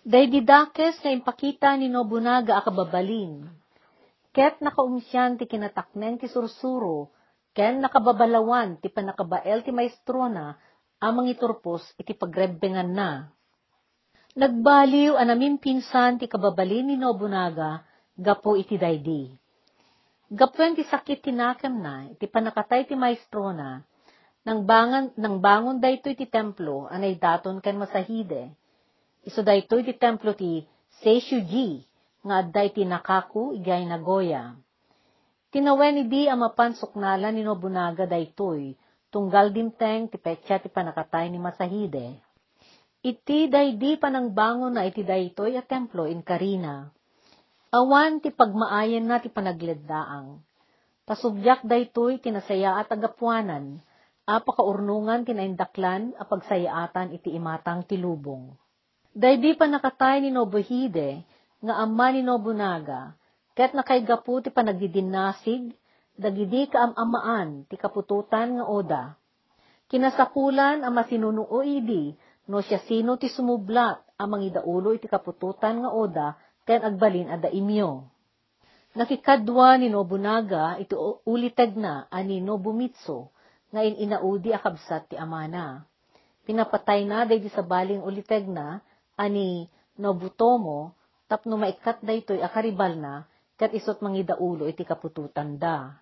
Daydi 0.00 0.40
dakes 0.40 0.98
na 1.04 1.12
impakita 1.12 1.76
ni 1.76 1.92
Nobunaga 1.92 2.56
akababalin. 2.56 3.52
Ket 4.32 4.64
nakaumsyan 4.64 5.36
ti 5.36 5.44
kinataknen 5.44 6.16
ti 6.16 6.24
sursuro, 6.26 7.12
ken 7.52 7.84
nakababalawan 7.84 8.80
ti 8.80 8.88
panakabael 8.88 9.60
ti 9.60 9.76
maestro 9.76 10.24
na, 10.32 10.56
amang 11.04 11.28
iturpos 11.28 11.84
iti 12.00 12.16
pagrebbengan 12.16 12.90
na. 12.90 13.28
Nagbaliw 14.40 15.20
anaming 15.20 15.60
pinsan 15.60 16.16
ti 16.16 16.24
kababalin 16.32 16.88
ni 16.88 16.96
Nobunaga, 16.96 17.84
gapo 18.16 18.56
iti 18.56 18.80
daydi. 18.80 19.41
Gapwen 20.32 20.72
ti 20.72 20.80
sakit 20.80 21.28
tinakam 21.28 21.84
na, 21.84 22.08
iti 22.08 22.24
panakatay 22.24 22.88
ti 22.88 22.96
maestro 22.96 23.52
na, 23.52 23.84
nang 24.48 24.64
bangan 24.64 25.12
nang 25.20 25.44
bangon 25.44 25.76
daytoy 25.76 26.16
ti 26.16 26.24
templo 26.24 26.88
anay 26.88 27.20
daton 27.20 27.60
ken 27.60 27.76
masahide. 27.76 28.56
Iso 29.28 29.44
daytoy 29.44 29.84
ti 29.84 29.92
templo 29.92 30.32
ti 30.32 30.64
Seishuji 31.04 31.84
nga 32.24 32.40
adday 32.40 32.72
ti 32.72 32.82
Nakaku 32.88 33.52
igay 33.60 33.84
Nagoya. 33.84 34.56
Tinawen 35.52 36.00
idi 36.00 36.32
ang 36.32 36.40
mapansuknala 36.48 37.28
ni 37.28 37.44
Nobunaga 37.44 38.08
daytoy 38.08 38.72
tunggal 39.12 39.52
dimteng 39.52 40.08
ti 40.08 40.16
petsa 40.16 40.56
ti 40.64 40.72
panakatay 40.72 41.28
ni 41.28 41.36
Masahide. 41.36 42.16
Iti 43.04 43.52
daydi 43.52 44.00
panang 44.00 44.32
bangon 44.32 44.80
na 44.80 44.88
iti 44.88 45.04
daytoy 45.04 45.60
a 45.60 45.62
templo 45.62 46.08
in 46.08 46.24
Karina. 46.24 46.88
Awan 47.72 48.20
ti 48.20 48.28
pagmaayan 48.28 49.08
na 49.08 49.16
ti 49.16 49.32
panagleddaang. 49.32 50.44
Pasubyak 51.08 51.64
daytoy 51.64 52.20
tinasaya 52.20 52.76
at 52.76 52.92
agapuanan, 52.92 53.80
apakaurnungan 54.28 55.24
tinaindaklan 55.24 56.12
a 56.20 56.28
pagsayaatan 56.28 57.16
iti 57.16 57.32
imatang 57.32 57.88
tilubong. 57.88 58.52
Daydi 59.16 59.56
pa 59.56 59.72
nakatay 59.72 60.20
ni 60.20 60.28
Nobuhide, 60.28 61.24
nga 61.64 61.80
ama 61.80 62.12
ni 62.12 62.20
Nobunaga, 62.20 63.16
ket 63.56 63.72
nakaygapu 63.72 64.44
ti 64.44 64.52
panagdidinasig, 64.52 65.72
dagidi 66.12 66.68
kaamamaan 66.68 67.64
ti 67.72 67.80
kapututan 67.80 68.60
nga 68.60 68.68
oda. 68.68 69.16
Kinasapulan 69.88 70.84
ang 70.84 70.92
masinunuo 70.92 71.64
idi, 71.64 72.12
no 72.52 72.60
siya 72.60 72.84
sino 72.84 73.16
ti 73.16 73.32
sumublat 73.32 73.96
amang 74.20 74.44
idaulo 74.44 74.92
iti 74.92 75.08
kapututan 75.08 75.80
nga 75.80 75.88
oda, 75.88 76.36
ken 76.66 76.82
agbalin 76.82 77.30
a 77.30 77.36
daimyo. 77.38 78.06
Nakikadwa 78.92 79.80
ni 79.80 79.88
Nobunaga 79.88 80.76
iti 80.76 80.92
ulitag 81.24 81.72
na 81.80 82.04
ani 82.12 82.44
Nobumitsu, 82.44 83.32
nga 83.72 83.80
in 83.80 83.96
inaudi 83.96 84.52
akabsat 84.52 85.08
ti 85.08 85.16
amana. 85.16 85.88
Pinapatay 86.44 87.08
na 87.08 87.24
day 87.24 87.40
sa 87.48 87.64
baling 87.64 88.04
uliteg 88.04 88.44
na, 88.44 88.84
ani 89.16 89.64
Nobutomo, 89.96 90.92
tapno 91.24 91.56
maikat 91.56 92.04
daytoy 92.04 92.44
akaribal 92.44 92.92
na, 93.00 93.24
kat 93.56 93.72
isot 93.72 94.04
mangidaulo 94.04 94.68
iti 94.68 94.84
kapututan 94.84 95.56
da. 95.56 95.96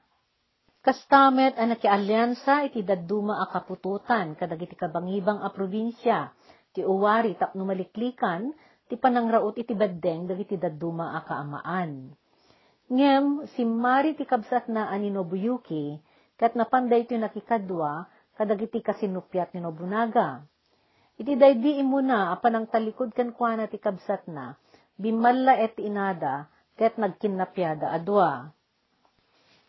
Kastamet 0.80 1.60
ang 1.60 1.76
nakialyansa 1.76 2.66
iti 2.72 2.80
dadduma 2.80 3.38
a 3.38 3.46
kapututan 3.52 4.34
kadag 4.34 4.64
iti 4.64 4.74
kabangibang 4.74 5.44
a 5.44 5.52
probinsya, 5.52 6.32
ti 6.74 6.82
uwari 6.82 7.36
tapno 7.36 7.68
maliklikan, 7.68 8.50
ti 8.90 8.98
panangraot 8.98 9.54
iti 9.54 9.70
baddeng 9.78 10.26
dagiti 10.26 10.58
dadduma 10.58 11.14
a 11.14 11.22
kaamaan. 11.22 12.10
Ngem, 12.90 13.46
si 13.54 13.62
Mari 13.62 14.18
ti 14.18 14.26
kabsat 14.26 14.66
na 14.66 14.90
ani 14.90 15.14
Nobuyuki, 15.14 16.02
kat 16.34 16.58
napanday 16.58 17.06
ito 17.06 17.14
nakikadwa, 17.14 18.10
kadagiti 18.34 18.82
kasinupyat 18.82 19.54
ni 19.54 19.62
Nobunaga. 19.62 20.42
Iti 21.14 21.38
daydi 21.38 21.78
imuna, 21.78 22.34
apan 22.34 22.58
ang 22.58 22.66
talikod 22.66 23.14
kan 23.14 23.30
kwa 23.30 23.54
na 23.54 23.70
ti 23.70 23.78
kabsat 23.78 24.26
na, 24.26 24.58
bimalla 24.98 25.54
et 25.62 25.78
inada, 25.78 26.50
ket 26.74 26.98
nagkinapyada 26.98 27.94
adwa. 27.94 28.50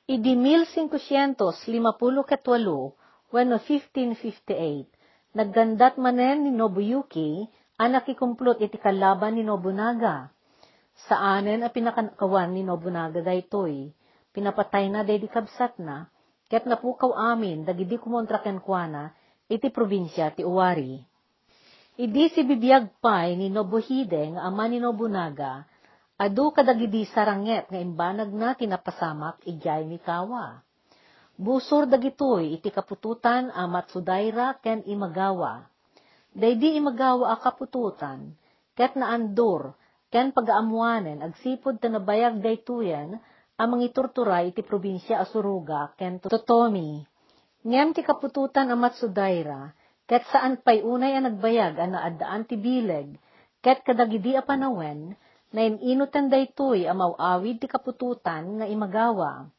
Idi 0.09 0.33
1558, 0.33 1.45
when 3.29 3.53
1558, 3.53 4.89
naggandat 5.37 6.01
manen 6.01 6.49
ni 6.49 6.51
Nobuyuki, 6.57 7.45
ang 7.81 7.97
nakikumplot 7.97 8.61
iti 8.61 8.77
kalaban 8.77 9.33
ni 9.33 9.41
Nobunaga. 9.41 10.29
Saanen 11.09 11.65
a 11.65 11.73
pinakakawan 11.73 12.53
ni 12.53 12.61
Nobunaga 12.61 13.25
daytoy, 13.25 13.89
pinapatay 14.29 14.85
na 14.93 15.01
day 15.01 15.17
kabsat 15.25 15.81
na, 15.81 16.05
ket 16.45 16.69
napukaw 16.69 17.09
amin 17.33 17.65
dagidi 17.65 17.97
kumontra 17.97 18.37
ken 18.45 18.61
kuana 18.61 19.17
iti 19.49 19.73
probinsya 19.73 20.29
ti 20.37 20.45
Uwari. 20.45 21.01
Idi 21.97 22.29
si 22.29 22.45
bibiyag 22.45 23.01
pay 23.01 23.33
ni 23.33 23.49
Nobuhide 23.49 24.37
nga 24.37 24.45
ama 24.45 24.69
ni 24.69 24.77
Nobunaga, 24.77 25.65
adu 26.21 26.53
kadagidi 26.53 27.09
saranget 27.09 27.65
nga 27.65 27.81
imbanag 27.81 28.29
na 28.29 28.53
tinapasamak 28.53 29.41
ijay 29.49 29.89
mikawa. 29.89 30.61
Busor 31.33 31.89
dagitoy 31.89 32.61
iti 32.61 32.69
kapututan 32.69 33.49
a 33.49 33.65
Matsudaira 33.65 34.61
ken 34.61 34.85
Imagawa. 34.85 35.70
Daydi 36.31 36.79
Imagawa 36.79 37.35
a 37.35 37.37
kapututan, 37.43 38.39
ket 38.79 38.95
naandor, 38.95 39.75
ken 40.07 40.31
pagaamuanen 40.31 41.19
agsipod 41.19 41.83
tanabayag 41.83 42.39
daytoyan 42.39 43.19
amang 43.59 43.83
iturturay 43.83 44.55
iti 44.55 44.63
probinsya 44.63 45.19
Asuruga, 45.27 45.91
ken 45.99 46.23
Totomi. 46.23 47.03
Ngem 47.67 47.91
ti 47.91 48.07
kapututan 48.07 48.71
ang 48.71 48.79
Matsudaira, 48.79 49.75
ket 50.07 50.23
saan 50.31 50.63
pay 50.63 50.79
unay 50.79 51.19
ang 51.19 51.35
nagbayag 51.35 51.75
ang 51.75 51.99
naadaan 51.99 52.47
ti 52.47 52.55
bileg, 52.55 53.19
ket 53.59 53.83
kadagidi 53.83 54.31
a 54.39 54.41
panawen, 54.41 55.19
na 55.51 55.67
ininutan 55.67 56.31
daytoy 56.31 56.87
ang 56.87 57.03
mauawid 57.03 57.59
ti 57.59 57.67
kapututan 57.67 58.63
nga 58.63 58.65
imagawa. 58.71 59.51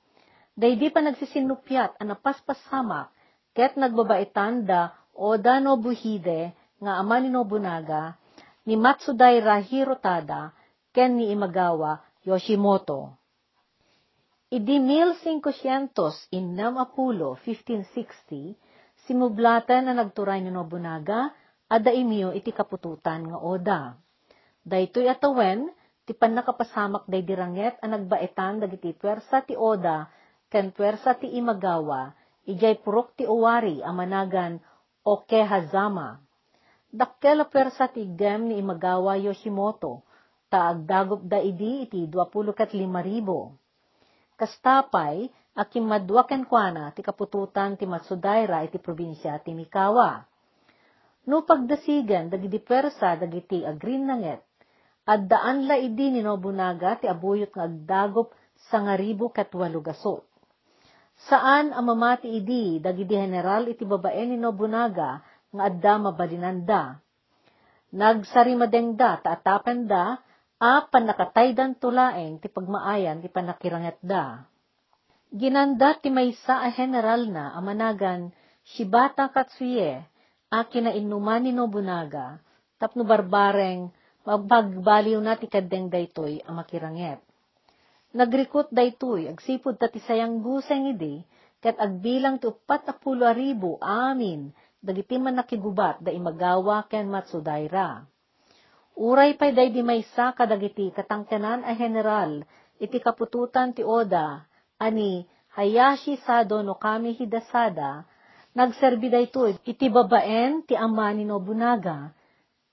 Daydi 0.56 0.88
pa 0.88 1.04
nagsisinupyat 1.04 2.00
ang 2.00 2.16
napaspasamak, 2.16 3.12
ket 3.52 3.76
nagbabaitan 3.76 4.64
da 4.64 4.96
Oda 5.12 5.60
Nobuhide 5.60 6.61
nga 6.82 6.98
ama 6.98 7.22
ni 7.22 7.30
Nobunaga, 7.30 8.18
ni 8.66 8.74
Matsudaira 8.74 9.62
Hirotada, 9.62 10.50
ken 10.90 11.14
ni 11.14 11.30
Imagawa 11.30 12.02
Yoshimoto. 12.26 13.14
Idi 14.50 14.76
1500 14.82 16.34
innam 16.34 16.76
apulo 16.76 17.38
1560, 17.40 18.58
simublatan 19.06 19.88
na 19.88 19.96
nagturay 19.96 20.42
ni 20.42 20.50
Nobunaga, 20.50 21.32
ada 21.70 21.88
imyo 21.88 22.36
iti 22.36 22.52
kapututan 22.52 23.32
nga 23.32 23.38
oda. 23.40 23.80
Daytoy 24.60 25.08
atawen, 25.08 25.72
ti 26.04 26.12
pan 26.12 26.34
nakapasamak 26.34 27.06
day 27.08 27.22
diranget 27.24 27.78
ang 27.80 27.96
nagbaetan 27.96 28.60
dagiti 28.60 28.92
pwersa 28.92 29.40
ti 29.46 29.56
oda, 29.56 30.10
ken 30.52 30.74
pwersa 30.74 31.16
ti 31.16 31.32
imagawa, 31.32 32.12
ijay 32.44 32.82
purok 32.82 33.16
ti 33.16 33.24
owari 33.24 33.80
amanagan 33.80 34.60
o 35.06 35.22
kehazama. 35.24 36.20
Dakkel 36.92 37.40
a 37.40 37.48
persa 37.48 37.88
ti 37.88 38.04
gem 38.04 38.52
ni 38.52 38.60
Imagawa 38.60 39.16
Yoshimoto, 39.16 40.04
ta 40.52 40.76
agdagop 40.76 41.24
da 41.24 41.40
idi 41.40 41.88
iti 41.88 42.04
25,000. 42.04 44.36
Kastapay, 44.36 45.24
akim 45.56 45.88
madwaken 45.88 46.44
kuana 46.44 46.92
ti 46.92 47.00
kapututan 47.00 47.80
ti 47.80 47.88
Matsudaira 47.88 48.60
iti 48.68 48.76
probinsya 48.76 49.40
ti 49.40 49.56
Mikawa. 49.56 50.20
No 51.32 51.48
pagdasigan 51.48 52.28
dagiti 52.28 52.60
persa 52.60 53.16
dagiti 53.16 53.64
agrin 53.64 54.04
nanget, 54.04 54.44
at 55.08 55.24
daan 55.24 55.64
la 55.64 55.80
idi 55.80 56.12
ni 56.12 56.20
Nobunaga 56.20 57.00
ti 57.00 57.08
abuyot 57.08 57.56
nga 57.56 57.72
agdagop 57.72 58.36
sa 58.68 58.84
ngaribo 58.84 59.32
kat 59.32 59.48
walugasot. 59.48 60.28
Saan 61.24 61.72
ang 61.72 61.88
mamati 61.88 62.36
idi 62.36 62.84
dagiti 62.84 63.16
general 63.16 63.72
iti 63.72 63.88
babae 63.88 64.28
ni 64.28 64.36
Nobunaga 64.36 65.31
nga 65.52 65.62
adda 65.68 65.94
mabalinanda. 66.00 66.82
Nagsarimadeng 67.92 68.96
da 68.96 69.20
taatapan 69.20 69.84
da 69.84 70.16
a 70.56 70.72
panakataydan 70.88 71.76
tulaeng 71.76 72.40
ti 72.40 72.48
pagmaayan 72.48 73.20
ti 73.20 73.28
panakiranget 73.28 74.00
da. 74.00 74.48
Ginanda 75.32 75.96
ti 76.00 76.08
maysa 76.08 76.64
a 76.64 76.68
general 76.72 77.28
na 77.28 77.52
amanagan 77.56 78.32
Shibata 78.64 79.28
Katsuye 79.28 80.00
a 80.52 80.58
kinainuman 80.68 81.44
ni 81.44 81.52
Nobunaga 81.52 82.40
tapno 82.80 83.04
barbareng 83.04 83.92
magpagbaliw 84.22 85.18
na 85.18 85.34
ti 85.34 85.50
kadeng 85.50 85.90
daytoy 85.90 86.40
a 86.46 86.50
makiranget. 86.54 87.18
Nagrikot 88.12 88.68
daytoy, 88.68 89.26
agsipod 89.32 89.80
ta 89.80 89.88
ti 89.88 89.96
sayang 90.04 90.44
guseng 90.44 90.92
idi, 90.92 91.24
ket 91.64 91.80
agbilang 91.80 92.36
ti 92.36 92.44
upat 92.44 92.92
a 92.92 92.94
pulo 92.94 93.24
amin, 93.80 94.52
dagiti 94.82 95.14
man 95.16 95.38
nakigubat 95.38 96.02
da 96.02 96.10
imagawa 96.10 96.90
ken 96.90 97.06
Matsudaira. 97.06 98.02
Uray 98.98 99.38
pay 99.38 99.54
day 99.56 99.72
di 99.72 99.80
maysa 99.80 100.34
kadagiti 100.36 100.92
katangkenan 100.92 101.64
a 101.64 101.72
general, 101.78 102.44
iti 102.76 102.98
kapututan 103.00 103.72
ti 103.72 103.80
Oda, 103.80 104.44
ani 104.76 105.24
Hayashi 105.56 106.20
Sado 106.20 106.60
no 106.60 106.76
Kami 106.76 107.16
Hidasada, 107.16 108.04
nagserbi 108.52 109.08
daytoy 109.08 109.56
iti 109.64 109.86
babaen 109.88 110.66
ti 110.68 110.76
ama 110.76 111.08
ni 111.14 111.24
Nobunaga, 111.24 112.12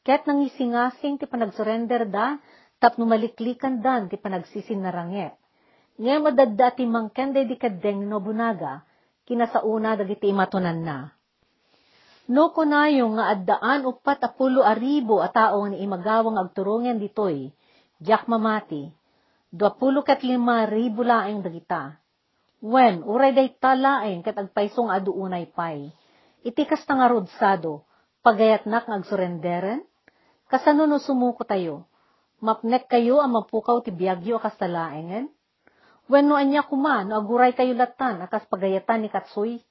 ket 0.04 0.28
nangisingasing 0.28 1.22
ti 1.22 1.26
panagsurrender 1.30 2.10
da, 2.10 2.36
tapno 2.84 3.08
maliklikan 3.08 3.80
dan 3.80 4.12
ti 4.12 4.20
panagsisinnaranget. 4.20 5.38
Nga 6.00 6.16
madadda 6.20 6.68
ti 6.76 6.84
mangken 6.84 7.32
day 7.38 7.48
di 7.48 7.56
kadeng 7.56 8.08
Nobunaga, 8.08 8.84
kinasauna 9.24 9.96
dagiti 9.96 10.32
imatunan 10.32 10.80
na. 10.84 11.19
No 12.30 12.54
kunayo 12.54 13.10
nga 13.18 13.34
addaan 13.34 13.90
upat 13.90 14.22
apulo 14.22 14.62
aribo 14.62 15.18
a 15.18 15.34
tao 15.34 15.66
ni 15.66 15.82
imagawang 15.82 16.38
agturungan 16.38 17.02
ditoy, 17.02 17.50
jak 17.98 18.30
mamati, 18.30 18.94
duapulo 19.50 20.06
kat 20.06 20.22
lima 20.22 20.70
ribo 20.70 21.02
laeng 21.02 21.42
dagita. 21.42 21.98
Wen, 22.62 23.02
uray 23.02 23.34
day 23.34 23.50
talaeng 23.58 24.22
kat 24.22 24.38
agpaisong 24.38 24.94
aduunay 24.94 25.50
pay. 25.50 25.90
Iti 26.46 26.70
kasta 26.70 26.94
nga 26.94 27.10
pagayat 28.22 28.70
nak 28.70 28.86
agsurenderen? 28.86 29.82
Kasano 30.46 30.86
no 30.86 31.02
sumuko 31.02 31.42
tayo? 31.42 31.90
Mapnek 32.46 32.86
kayo 32.94 33.26
ang 33.26 33.34
mapukaw 33.42 33.82
ti 33.82 33.90
biyagyo 33.90 34.38
akas 34.38 34.54
talaengen? 34.62 35.34
Wenno 36.06 36.38
anya 36.38 36.62
kuman, 36.62 37.10
no 37.10 37.18
aguray 37.18 37.58
kayo 37.58 37.74
latan, 37.74 38.22
akas 38.22 38.46
pagayatan 38.54 39.02
ni 39.02 39.10
Katsoy. 39.10 39.66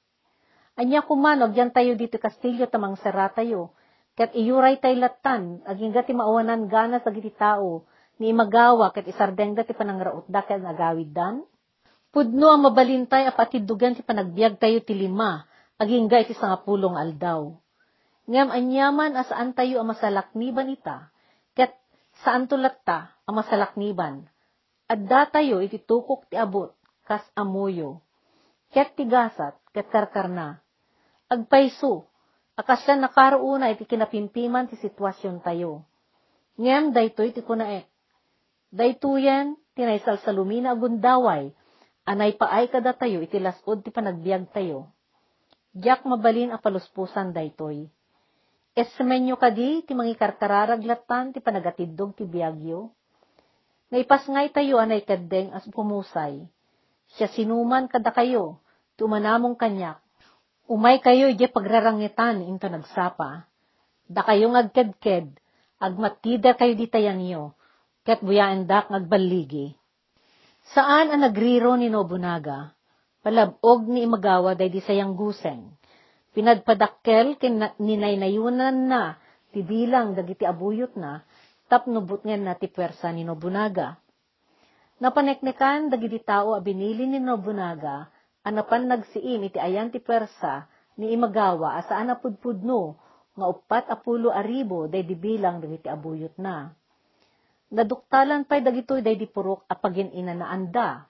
Anya 0.79 1.03
kuman, 1.03 1.43
agyan 1.43 1.75
tayo 1.75 1.91
dito 1.99 2.15
kastilyo 2.15 2.71
tamang 2.71 2.95
sara 3.03 3.27
tayo, 3.35 3.75
kat 4.15 4.31
iyuray 4.31 4.79
tayo 4.79 4.95
latan, 4.95 5.59
aging 5.67 5.91
gati 5.91 6.15
maawanan 6.15 6.71
ganas 6.71 7.03
agiti 7.03 7.35
tao, 7.35 7.83
ni 8.15 8.31
imagawa 8.31 8.95
kat 8.95 9.03
isardeng 9.11 9.59
dati 9.59 9.75
panangraot 9.75 10.23
da 10.31 10.39
kat 10.39 10.63
agawid 10.63 11.11
dan. 11.11 11.43
Pudno 12.15 12.55
ang 12.55 12.63
mabalintay 12.63 13.27
a 13.27 13.35
patidugan 13.35 13.91
ti 13.91 14.07
panagbiag 14.07 14.55
tayo 14.55 14.79
ti 14.79 14.95
lima, 14.95 15.43
aging 15.83 16.07
ga 16.07 16.23
iti 16.23 16.31
sangapulong 16.31 16.95
aldaw. 16.95 17.51
Ngam 18.31 18.47
anyaman 18.47 19.19
asaan 19.19 19.51
tayo 19.51 19.83
ang 19.83 19.91
masalakniban 19.91 20.71
ita, 20.71 21.11
ket 21.59 21.75
saan 22.23 22.47
tulat 22.47 22.79
ta 22.87 23.19
ang 23.27 23.35
masalakniban. 23.35 24.31
Adda 24.87 25.27
tayo 25.27 25.59
iti 25.59 25.75
tukok 25.75 26.31
ti 26.31 26.39
abot, 26.39 26.71
kas 27.03 27.27
amuyo. 27.35 27.99
Ket 28.71 28.95
tigasat, 28.95 29.59
ket 29.75 29.91
karkarna. 29.91 30.63
Agpaiso, 31.29 32.09
akasyan 32.57 33.05
nakaroona 33.05 33.69
iti 33.69 33.85
kinapimpiman 33.85 34.65
ti 34.65 34.81
sitwasyon 34.81 35.45
tayo. 35.45 35.85
Ngem 36.57 36.89
daytoy 36.89 37.29
ti 37.37 37.45
kunaek. 37.45 37.85
Daytoyen, 38.73 39.53
tinaysal 39.77 40.17
sa 40.25 40.33
lumina 40.33 40.73
agundaway, 40.73 41.53
anay 42.09 42.33
paay 42.33 42.73
kada 42.73 42.97
tayo 42.97 43.21
iti 43.21 43.37
lasod 43.37 43.85
ti 43.85 43.93
panagbiag 43.93 44.49
tayo. 44.49 44.89
Diyak 45.69 46.01
mabalin 46.09 46.49
a 46.49 46.57
daytoy. 47.29 47.85
Esmenyo 48.73 49.37
kadi 49.37 49.85
ti 49.85 49.93
mangikarkararaglatan 49.93 51.37
ti 51.37 51.45
panagatiddog 51.45 52.17
ti 52.17 52.25
biagyo. 52.25 52.89
Naipasngay 53.93 54.49
tayo 54.49 54.81
anay 54.81 55.05
kadeng 55.05 55.53
as 55.53 55.69
pumusay. 55.69 56.41
Siya 57.13 57.29
sinuman 57.29 57.85
kada 57.85 58.09
kayo, 58.09 58.57
tumanamong 58.97 59.53
kanyak. 59.53 60.08
Umay 60.69 61.01
kayo 61.01 61.33
ije 61.33 61.49
pagrarangitan 61.49 62.45
into 62.45 62.69
nagsapa. 62.69 63.49
Da 64.05 64.21
kayo 64.21 64.53
ngagkedked, 64.53 65.41
agmatida 65.81 66.53
kayo 66.53 66.77
di 66.77 66.85
tayanyo, 66.85 67.57
ket 68.05 68.21
buyaan 68.21 68.69
dak 68.69 68.93
ngagbaligi. 68.93 69.73
Saan 70.69 71.09
ang 71.09 71.25
nagriro 71.25 71.73
ni 71.73 71.89
Nobunaga? 71.89 72.77
Palabog 73.25 73.89
ni 73.89 74.05
imagawa 74.05 74.53
day 74.53 74.69
di 74.69 74.77
sayang 74.77 75.17
guseng. 75.17 75.73
Pinadpadakkel 76.37 77.41
kin 77.41 77.57
ninaynayunan 77.81 78.77
na, 78.85 79.17
tibilang 79.49 80.13
dagiti 80.13 80.45
abuyot 80.45 80.93
na, 80.93 81.25
tapnubot 81.65 82.21
nga 82.21 82.37
na 82.37 82.53
ti 82.53 82.69
pwersa 82.69 83.09
ni 83.09 83.25
Nobunaga. 83.25 83.97
Napaneknekan 85.01 85.89
dagiti 85.89 86.21
tao 86.21 86.53
a 86.53 86.61
binili 86.61 87.09
ni 87.09 87.17
Nobunaga, 87.17 88.13
anapan 88.43 88.87
nagsiim 88.87 89.47
iti 89.47 89.59
ayan 89.59 89.91
ti 89.91 89.99
pwersa 89.99 90.67
ni 90.99 91.15
imagawa 91.15 91.79
asaan 91.79 92.11
na 92.11 92.19
pudpudno, 92.19 92.99
nga 93.39 93.45
upat 93.47 93.87
apulo 93.87 94.35
aribo 94.35 94.91
day 94.91 95.07
dibilang 95.07 95.63
dagiti 95.63 95.87
abuyot 95.87 96.35
na. 96.35 96.75
Naduktalan 97.71 98.43
pa'y 98.43 98.59
dagitoy 98.59 98.99
day 98.99 99.15
di 99.15 99.29
purok 99.29 99.63
apagin 99.71 100.11
ina 100.11 100.35
na 100.35 100.51
anda. 100.51 101.07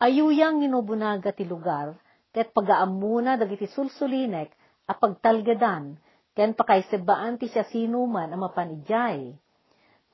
Ayuyang 0.00 0.64
ni 0.64 0.70
Nobunaga 0.72 1.36
ti 1.36 1.44
lugar, 1.44 1.92
ket 2.32 2.56
pagaamuna 2.56 3.36
dagiti 3.36 3.68
sulsulinek 3.68 4.48
a 4.88 4.96
pagtalgadan, 4.96 6.00
ken 6.32 6.56
pakaisebaan 6.56 7.36
ti 7.36 7.52
siya 7.52 7.68
sinuman 7.68 8.32
a 8.32 8.36
mapanijay. 8.40 9.36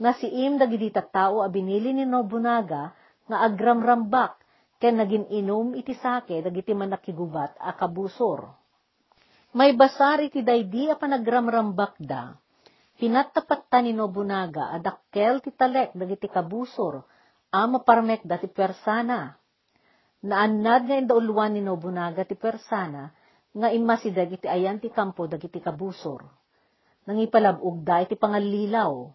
Nasiim 0.03 0.59
dagiti 0.59 0.91
tao 0.91 1.47
a 1.47 1.47
binili 1.47 1.95
ni 1.95 2.03
Nobunaga 2.03 2.91
nga 3.31 3.37
agramrambak 3.47 4.42
ken 4.83 4.99
naging 4.99 5.31
inom 5.31 5.79
iti 5.79 5.95
sake 5.95 6.43
dagiti 6.43 6.75
manakigubat 6.75 7.55
a 7.63 7.79
kabusor. 7.79 8.51
May 9.55 9.79
basar 9.79 10.19
iti 10.27 10.43
daydi 10.43 10.91
a 10.91 10.99
panagramrambak 10.99 12.03
da. 12.03 12.35
Pinatapat 12.99 13.71
ta 13.71 13.79
ni 13.79 13.95
Nobunaga 13.95 14.75
a 14.75 14.83
dakkel 14.83 15.39
ti 15.39 15.55
talek 15.55 15.95
dagiti 15.95 16.27
kabusor 16.27 16.99
a 17.55 17.61
maparmek 17.71 18.27
da 18.27 18.43
ti 18.43 18.51
persana 18.51 19.39
naannad 20.23 20.87
nga 20.87 20.97
indauluan 20.97 21.53
ni 21.53 21.61
Nobunaga 21.61 22.23
ti 22.23 22.39
persana, 22.39 23.11
nga 23.53 23.69
imasidag 23.69 24.31
iti 24.39 24.47
ayan 24.47 24.79
ti 24.79 24.89
kampo 24.89 25.27
dagiti 25.27 25.59
kabusor. 25.59 26.25
Nangipalabog 27.05 27.83
da 27.83 28.01
iti 28.01 28.15
pangalilaw. 28.15 29.11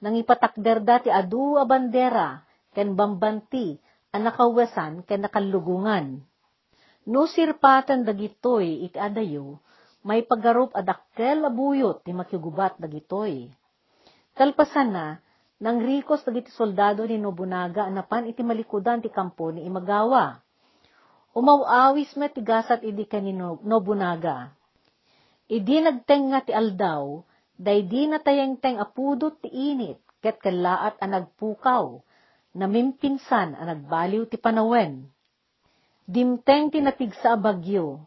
Nangipatakder 0.00 0.80
da 0.80 0.96
ti 1.02 1.10
adu 1.12 1.60
a 1.60 1.66
bandera, 1.68 2.40
ken 2.72 2.96
bambanti, 2.96 3.76
anakawesan 4.10 5.06
ken 5.06 5.22
nakalugungan. 5.22 6.22
No 7.08 7.24
sirpatan 7.26 8.04
dagitoy 8.04 8.86
iti 8.86 8.98
adayo, 9.00 9.62
may 10.04 10.22
pagarup 10.26 10.74
adakkel 10.76 11.42
abuyot 11.46 12.04
ti 12.04 12.12
makigubat 12.12 12.76
dagitoy. 12.76 13.48
Kalpasan 14.36 14.92
na, 14.92 15.06
nang 15.60 15.80
rikos 15.80 16.24
dagiti 16.24 16.52
soldado 16.52 17.04
ni 17.04 17.20
Nobunaga 17.20 17.88
anapan 17.88 18.28
iti 18.28 18.40
malikudan 18.44 19.00
ti 19.00 19.08
kampo 19.12 19.52
ni 19.52 19.64
Imagawa. 19.64 20.40
Umawawis 21.30 22.10
met 22.18 22.34
ti 22.34 22.42
gasat 22.42 22.82
idi 22.82 23.06
ni 23.22 23.32
Nobunaga. 23.38 24.52
Idi 25.50 25.82
nagteng 25.82 26.30
nga 26.30 26.40
ti 26.46 26.54
aldaw, 26.54 27.26
day 27.58 27.82
di 27.84 28.06
na 28.06 28.22
tayeng-teng 28.22 28.78
apudot 28.78 29.34
ti 29.42 29.50
init, 29.50 29.98
ket 30.22 30.38
kalaat 30.38 30.96
a 31.02 31.06
nagpukaw, 31.10 32.00
namimpinsan 32.54 33.54
a 33.54 33.62
nagbaliw 33.62 34.26
ti 34.26 34.36
panawen. 34.36 35.06
Dimteng 36.10 36.74
ti 36.74 36.82
natigsa 36.82 37.34
a 37.34 37.38
bagyo, 37.38 38.02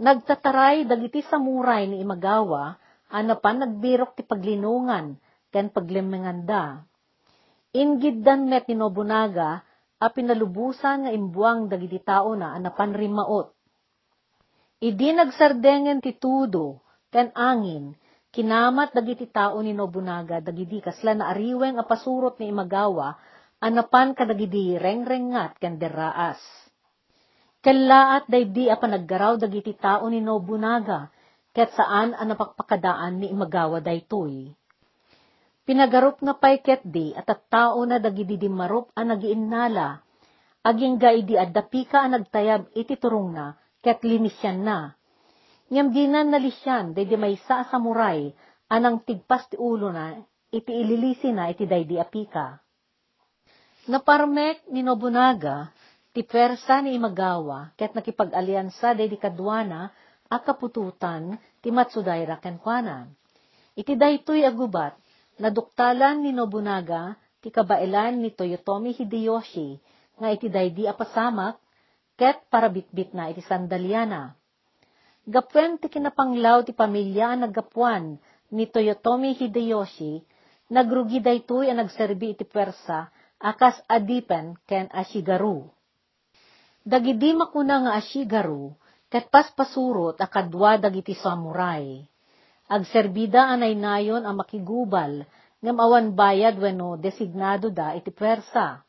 nagtataray 0.00 0.88
dagiti 0.88 1.20
samuray 1.20 1.84
ni 1.84 2.00
Imagawa, 2.00 2.80
anapan 3.12 3.60
nagbirok 3.60 4.16
ti 4.16 4.24
paglinungan, 4.24 5.20
ken 5.52 5.68
paglimenganda. 5.68 6.82
Ingiddan 7.74 8.48
met 8.48 8.64
ni 8.70 8.78
Nobunaga, 8.78 9.60
a 10.00 10.06
pinalubusan 10.10 11.06
nga 11.06 11.10
imbuang 11.12 11.68
dagiti 11.68 12.00
tao 12.00 12.32
na 12.34 12.56
anapan 12.56 12.96
rimaot. 12.96 13.52
Idi 14.82 15.14
nagsardengen 15.14 16.00
ti 16.02 16.16
tudo, 16.16 16.82
ken 17.08 17.30
angin, 17.36 17.94
kinamat 18.34 18.92
dagiti 18.96 19.30
tao 19.30 19.60
ni 19.62 19.76
Nobunaga 19.76 20.42
dagidi 20.42 20.82
kasla 20.82 21.14
na 21.14 21.24
ariweng 21.30 21.78
a 21.78 21.84
pasurot 21.86 22.40
ni 22.42 22.50
Imagawa, 22.50 23.14
anapan 23.64 24.12
kadagidi 24.12 24.76
rengrengat 24.76 25.56
ken 25.56 25.80
deraas. 25.80 26.36
Kalaat 27.64 28.28
daydi 28.28 28.68
a 28.68 28.76
panaggaraw 28.76 29.40
dagiti 29.40 29.72
tao 29.80 30.04
ni 30.12 30.20
Nobunaga, 30.20 31.08
ket 31.56 31.72
saan 31.72 32.12
a 32.12 32.28
napakpakadaan 32.28 33.24
ni 33.24 33.32
Imagawa 33.32 33.80
daytoy. 33.80 34.52
Pinagarup 35.64 36.20
nga 36.20 36.36
pay 36.36 36.60
ket 36.60 36.84
di 36.84 37.16
at 37.16 37.24
at 37.24 37.48
tao 37.48 37.80
na 37.88 37.96
dagidi 37.96 38.36
di 38.36 38.52
marup 38.52 38.92
a 38.92 39.00
nagiinnala, 39.00 39.96
aging 40.60 41.00
gaidi 41.00 41.40
addapi 41.40 41.88
ka 41.88 42.04
a 42.04 42.08
nagtayab 42.12 42.68
iti 42.76 43.00
turong 43.00 43.32
na, 43.32 43.56
ket 43.80 44.04
linisyan 44.04 44.60
na. 44.60 44.92
Ngam 45.72 45.88
dinan 45.88 46.28
nalisyan, 46.28 46.92
daydi 46.92 47.16
may 47.16 47.40
sa 47.48 47.64
samuray, 47.72 48.28
anang 48.68 49.00
tigpas 49.08 49.48
ti 49.48 49.56
ulo 49.56 49.88
na, 49.88 50.20
iti 50.52 50.84
ililisi 50.84 51.32
na 51.32 51.48
iti 51.48 51.64
daydi 51.64 51.96
apika. 51.96 52.63
Naparmek 53.84 54.64
ni 54.72 54.80
Nobunaga, 54.80 55.68
ti 56.16 56.24
persa 56.24 56.80
ni 56.80 56.96
Imagawa, 56.96 57.68
ket 57.76 57.92
nakipag-alyansa 57.92 58.96
daydi 58.96 59.20
kadwana, 59.20 59.92
a 60.32 60.40
kapututan, 60.40 61.36
ti 61.60 61.68
Matsudaira 61.68 62.40
kenkwana. 62.40 63.04
Iti 63.76 63.92
daytoy 63.92 64.40
agubat, 64.48 64.96
naduktalan 65.36 66.24
ni 66.24 66.32
Nobunaga, 66.32 67.12
ti 67.44 67.52
kabailan 67.52 68.24
ni 68.24 68.32
Toyotomi 68.32 68.96
Hideyoshi, 68.96 69.76
nga 70.16 70.32
iti 70.32 70.48
daydi 70.48 70.88
apasamak, 70.88 71.60
ket 72.16 72.40
parabitbit 72.48 73.12
na 73.12 73.28
iti 73.28 73.44
sandalyana. 73.44 74.32
Gapwen 75.28 75.76
ti 75.76 75.92
kinapanglaw 75.92 76.64
ti 76.64 76.72
pamilya 76.72 77.36
naggapuan 77.36 78.16
ni 78.48 78.64
Toyotomi 78.64 79.36
Hideyoshi, 79.36 80.24
nagrugi 80.72 81.20
daytoy 81.20 81.68
a 81.68 81.76
nagserbi 81.76 82.32
iti 82.32 82.48
pwersa 82.48 83.12
akas 83.44 83.76
adipen 83.84 84.56
ken 84.64 84.88
ashigaru. 84.88 85.68
Dagidi 86.80 87.36
makuna 87.36 87.84
nga 87.84 87.92
ashigaru, 88.00 88.72
ket 89.12 89.28
paspasurot 89.28 90.16
a 90.16 90.26
kadwa 90.28 90.80
dagiti 90.80 91.12
samurai. 91.12 92.00
Agserbida 92.64 93.52
anay 93.52 93.76
nayon 93.76 94.24
ang 94.24 94.40
makigubal, 94.40 95.28
ngam 95.60 95.76
awan 95.76 96.16
bayad 96.16 96.56
wenno 96.56 96.96
designado 96.96 97.68
da 97.68 97.92
iti 97.92 98.08
pwersa. 98.08 98.80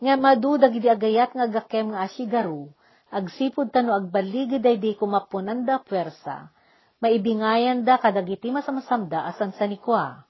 Nga 0.00 0.14
madu 0.20 0.60
dagiti 0.60 0.88
agayat 0.88 1.32
nga 1.32 1.48
gakem 1.48 1.96
nga 1.96 2.04
ashigaru, 2.04 2.68
agsipod 3.08 3.72
tano 3.72 3.96
agbaligi 3.96 4.60
daydi 4.60 4.96
kumapunan 5.00 5.64
da 5.64 5.80
pwersa, 5.80 6.52
maibingayan 7.00 7.80
da 7.84 7.96
kadagiti 7.96 8.52
masamasamda 8.52 9.24
asan 9.24 9.56
sanikwa. 9.56 10.28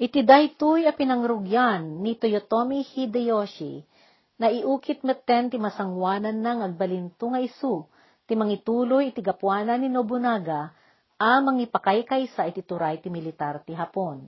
Iti 0.00 0.24
daytoy 0.24 0.88
a 0.88 0.96
pinangrugyan 0.96 2.00
ni 2.00 2.16
Toyotomi 2.16 2.80
Hideyoshi, 2.80 3.84
na 4.40 4.48
iukit 4.48 5.04
metten 5.04 5.52
ti 5.52 5.60
masangwanan 5.60 6.40
nang 6.40 6.64
agbalinto 6.64 7.28
nga 7.28 7.36
isu, 7.36 7.84
ti 8.24 8.32
mangituloy 8.32 9.12
iti 9.12 9.20
gapuanan 9.20 9.76
ni 9.76 9.92
Nobunaga, 9.92 10.72
a 11.20 11.44
mangipakaykay 11.44 12.32
sa 12.32 12.48
iti 12.48 12.64
turay 12.64 12.96
ti 13.04 13.12
militar 13.12 13.60
ti 13.60 13.76
Hapon. 13.76 14.24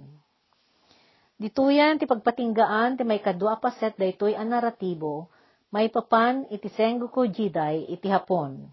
Dituyan 1.40 1.96
ti 1.96 2.04
pagpatinggaan 2.04 3.00
ti 3.00 3.08
may 3.08 3.24
kadwa 3.24 3.56
paset 3.56 3.96
daytoy 3.96 4.36
a 4.36 4.44
naratibo, 4.44 5.32
may 5.72 5.88
papan 5.88 6.44
iti 6.52 6.68
Sengoku 6.68 7.24
Jidai 7.32 7.88
iti 7.88 8.12
Hapon. 8.12 8.68